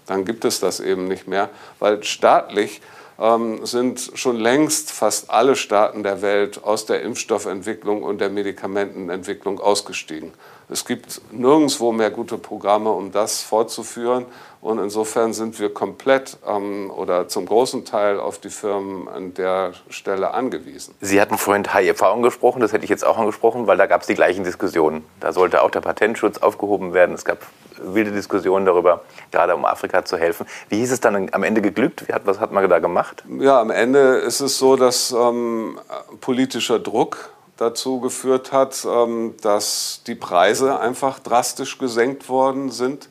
Dann 0.07 0.25
gibt 0.25 0.45
es 0.45 0.61
das 0.61 0.79
eben 0.79 1.09
nicht 1.09 1.27
mehr, 1.27 1.51
weil 1.81 2.05
staatlich 2.05 2.81
ähm, 3.19 3.67
sind 3.67 4.13
schon 4.15 4.37
längst 4.37 4.93
fast 4.93 5.31
alle 5.31 5.57
Staaten 5.57 6.05
der 6.05 6.23
Welt 6.23 6.63
aus 6.63 6.87
der 6.87 7.03
Impfstoffentwicklung 7.03 8.05
und 8.05 8.21
der 8.21 8.31
Medikamentenentwicklung 8.31 9.59
ausgestiegen. 9.59 10.31
Es 10.71 10.85
gibt 10.85 11.21
nirgendwo 11.33 11.93
mehr 11.93 12.11
gute 12.11 12.37
Programme, 12.37 12.91
um 12.91 13.11
das 13.11 13.43
fortzuführen. 13.43 14.27
Und 14.61 14.79
insofern 14.79 15.33
sind 15.33 15.61
wir 15.61 15.73
komplett 15.73 16.37
ähm, 16.47 16.91
oder 16.91 17.29
zum 17.29 17.47
großen 17.47 17.85
Teil 17.85 18.19
auf 18.19 18.39
die 18.39 18.51
Firmen 18.51 19.09
an 19.09 19.33
der 19.35 19.73
Stelle 19.89 20.35
angewiesen. 20.35 20.95
Sie 21.01 21.21
hatten 21.21 21.39
vorhin 21.39 21.73
HIV 21.73 22.03
angesprochen, 22.03 22.61
das 22.61 22.73
hätte 22.73 22.85
ich 22.85 22.91
jetzt 22.91 23.07
auch 23.07 23.19
angesprochen, 23.19 23.67
weil 23.69 23.77
da 23.77 23.87
gab 23.87 24.01
es 24.01 24.09
die 24.09 24.15
gleichen 24.15 24.43
Diskussionen. 24.45 25.05
Da 25.21 25.33
sollte 25.33 25.63
auch 25.63 25.71
der 25.71 25.81
Patentschutz 25.81 26.39
aufgehoben 26.39 26.93
werden. 26.93 27.15
Es 27.15 27.25
gab 27.25 27.39
wilde 27.81 28.11
Diskussionen 28.11 28.67
darüber, 28.67 29.03
gerade 29.31 29.55
um 29.55 29.65
Afrika 29.65 30.05
zu 30.05 30.17
helfen. 30.17 30.47
Wie 30.69 30.79
hieß 30.79 30.91
es 30.91 31.01
dann 31.01 31.31
am 31.33 31.43
Ende 31.45 31.63
geglückt? 31.63 32.05
was 32.25 32.41
hat 32.41 32.53
man 32.53 32.69
da 32.69 32.81
gemacht? 32.81 33.23
Ja, 33.39 33.61
am 33.61 33.71
Ende 33.71 34.17
ist 34.17 34.41
es 34.41 34.59
so, 34.59 34.75
dass 34.75 35.13
ähm, 35.13 35.79
politischer 36.21 36.81
Druck 36.81 37.31
dazu 37.59 38.01
geführt 38.01 38.53
hat, 38.53 38.87
ähm, 38.89 39.35
dass 39.43 40.03
die 40.07 40.15
Preise 40.15 40.81
einfach 40.81 41.19
drastisch 41.19 41.77
gesenkt 41.79 42.29
worden 42.31 42.71
sind. 42.71 43.09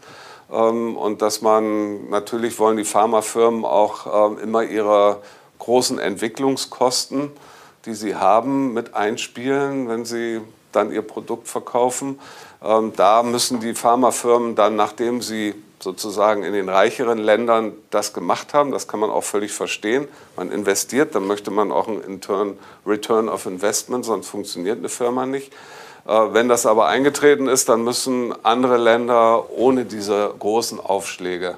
Ähm, 0.51 0.97
und 0.97 1.21
dass 1.21 1.41
man, 1.41 2.09
natürlich 2.09 2.57
wollen 2.57 2.77
die 2.77 2.85
Pharmafirmen 2.85 3.65
auch 3.65 4.31
ähm, 4.31 4.39
immer 4.39 4.63
ihre 4.63 5.21
großen 5.59 5.99
Entwicklungskosten, 5.99 7.31
die 7.85 7.93
sie 7.93 8.15
haben, 8.15 8.73
mit 8.73 8.95
einspielen, 8.95 9.89
wenn 9.89 10.05
sie 10.05 10.41
dann 10.71 10.91
ihr 10.91 11.01
Produkt 11.01 11.47
verkaufen. 11.47 12.19
Da 12.59 13.23
müssen 13.23 13.59
die 13.59 13.73
Pharmafirmen 13.73 14.55
dann, 14.55 14.75
nachdem 14.75 15.21
sie 15.21 15.55
sozusagen 15.79 16.43
in 16.43 16.53
den 16.53 16.69
reicheren 16.69 17.19
Ländern 17.19 17.73
das 17.91 18.13
gemacht 18.13 18.53
haben, 18.53 18.71
das 18.71 18.87
kann 18.87 18.99
man 18.99 19.09
auch 19.09 19.23
völlig 19.23 19.53
verstehen. 19.53 20.07
Man 20.35 20.51
investiert, 20.51 21.13
dann 21.13 21.27
möchte 21.27 21.51
man 21.51 21.71
auch 21.71 21.87
einen 21.87 22.21
Return 22.85 23.29
of 23.29 23.45
Investment, 23.45 24.05
sonst 24.05 24.27
funktioniert 24.27 24.79
eine 24.79 24.89
Firma 24.89 25.25
nicht. 25.25 25.53
Äh, 26.07 26.33
wenn 26.33 26.47
das 26.47 26.65
aber 26.65 26.87
eingetreten 26.87 27.47
ist, 27.47 27.69
dann 27.69 27.83
müssen 27.83 28.33
andere 28.43 28.77
Länder 28.77 29.51
ohne 29.51 29.85
diese 29.85 30.33
großen 30.39 30.79
Aufschläge 30.79 31.57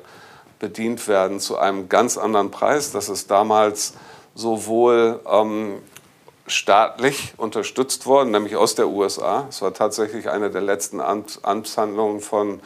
bedient 0.59 1.07
werden 1.07 1.39
zu 1.39 1.57
einem 1.57 1.87
ganz 1.87 2.17
anderen 2.17 2.51
Preis. 2.51 2.91
Das 2.91 3.07
ist 3.07 3.31
damals 3.31 3.93
sowohl 4.35 5.21
ähm, 5.29 5.81
staatlich 6.47 7.33
unterstützt 7.37 8.05
worden, 8.05 8.31
nämlich 8.31 8.55
aus 8.55 8.75
der 8.75 8.89
USA. 8.89 9.45
Es 9.49 9.61
war 9.61 9.73
tatsächlich 9.73 10.29
eine 10.29 10.49
der 10.49 10.61
letzten 10.61 10.99
Amtshandlungen 10.99 12.19
von 12.19 12.59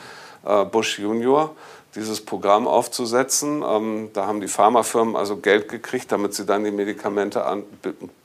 Bush 0.71 0.99
Junior, 0.99 1.55
dieses 1.95 2.23
Programm 2.25 2.67
aufzusetzen. 2.67 3.63
Ähm, 3.67 4.09
da 4.13 4.25
haben 4.25 4.41
die 4.41 4.47
Pharmafirmen 4.47 5.15
also 5.15 5.37
Geld 5.37 5.69
gekriegt, 5.69 6.11
damit 6.11 6.33
sie 6.33 6.45
dann 6.45 6.63
die 6.63 6.71
Medikamente 6.71 7.45
an, 7.45 7.63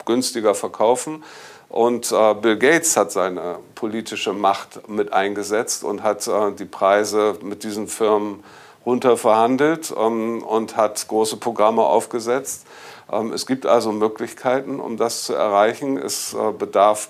günstiger 0.05 0.55
verkaufen. 0.55 1.23
Und 1.69 2.11
äh, 2.11 2.33
Bill 2.33 2.57
Gates 2.57 2.97
hat 2.97 3.11
seine 3.11 3.59
politische 3.75 4.33
Macht 4.33 4.89
mit 4.89 5.13
eingesetzt 5.13 5.83
und 5.83 6.01
hat 6.01 6.27
äh, 6.27 6.51
die 6.51 6.65
Preise 6.65 7.37
mit 7.43 7.63
diesen 7.63 7.87
Firmen 7.87 8.43
runterverhandelt 8.85 9.93
ähm, 9.95 10.41
und 10.41 10.75
hat 10.75 11.07
große 11.07 11.37
Programme 11.37 11.83
aufgesetzt. 11.83 12.65
Ähm, 13.11 13.33
es 13.33 13.45
gibt 13.45 13.67
also 13.67 13.91
Möglichkeiten, 13.91 14.79
um 14.79 14.97
das 14.97 15.25
zu 15.25 15.35
erreichen. 15.35 15.97
Es 15.97 16.33
äh, 16.33 16.51
bedarf 16.51 17.09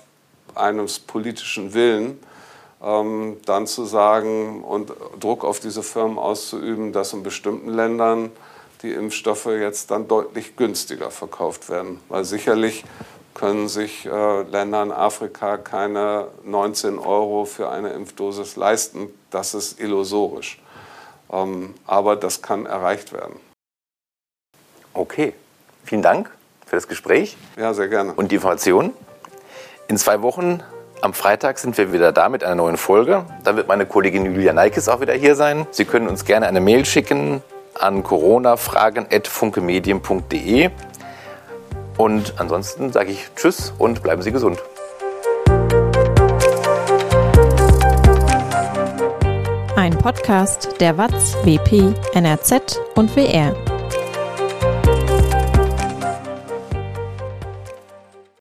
eines 0.54 0.98
politischen 0.98 1.72
Willen, 1.72 2.10
ähm, 2.10 2.18
dann 2.80 3.66
zu 3.66 3.84
sagen 3.84 4.64
und 4.64 4.92
Druck 5.20 5.44
auf 5.44 5.60
diese 5.60 5.82
Firmen 5.82 6.18
auszuüben, 6.18 6.92
dass 6.94 7.12
in 7.12 7.22
bestimmten 7.22 7.68
Ländern 7.68 8.32
die 8.82 8.92
Impfstoffe 8.92 9.46
jetzt 9.46 9.90
dann 9.90 10.08
deutlich 10.08 10.56
günstiger 10.56 11.10
verkauft 11.10 11.68
werden. 11.68 12.00
Weil 12.08 12.24
sicherlich 12.24 12.84
können 13.34 13.68
sich 13.68 14.06
äh, 14.06 14.42
Länder 14.42 14.82
in 14.82 14.92
Afrika 14.92 15.56
keine 15.56 16.28
19 16.44 16.98
Euro 16.98 17.44
für 17.44 17.70
eine 17.70 17.90
Impfdosis 17.90 18.56
leisten. 18.56 19.08
Das 19.30 19.54
ist 19.54 19.78
illusorisch. 19.80 20.60
Ähm, 21.30 21.74
aber 21.86 22.16
das 22.16 22.42
kann 22.42 22.66
erreicht 22.66 23.12
werden. 23.12 23.38
Okay, 24.92 25.34
vielen 25.84 26.02
Dank 26.02 26.30
für 26.66 26.76
das 26.76 26.88
Gespräch. 26.88 27.36
Ja, 27.56 27.72
sehr 27.74 27.88
gerne. 27.88 28.14
Und 28.14 28.32
die 28.32 28.36
Informationen. 28.36 28.92
In 29.88 29.96
zwei 29.96 30.22
Wochen 30.22 30.62
am 31.02 31.12
Freitag 31.14 31.58
sind 31.58 31.76
wir 31.78 31.92
wieder 31.92 32.12
da 32.12 32.28
mit 32.28 32.44
einer 32.44 32.56
neuen 32.56 32.76
Folge. 32.76 33.24
Dann 33.44 33.56
wird 33.56 33.68
meine 33.68 33.86
Kollegin 33.86 34.26
Julia 34.26 34.52
Neikes 34.52 34.88
auch 34.88 35.00
wieder 35.00 35.14
hier 35.14 35.34
sein. 35.34 35.66
Sie 35.70 35.84
können 35.84 36.08
uns 36.08 36.24
gerne 36.24 36.46
eine 36.46 36.60
Mail 36.60 36.84
schicken 36.84 37.42
an 37.78 38.02
coronafragen.funkemedien.de. 38.02 40.70
Und 41.96 42.34
ansonsten 42.38 42.92
sage 42.92 43.12
ich 43.12 43.28
Tschüss 43.36 43.72
und 43.78 44.02
bleiben 44.02 44.22
Sie 44.22 44.32
gesund. 44.32 44.58
Ein 49.76 49.96
Podcast 49.96 50.80
der 50.80 50.98
WAZ, 50.98 51.36
WP, 51.44 51.94
NRZ 52.14 52.80
und 52.94 53.14
WR. 53.16 53.54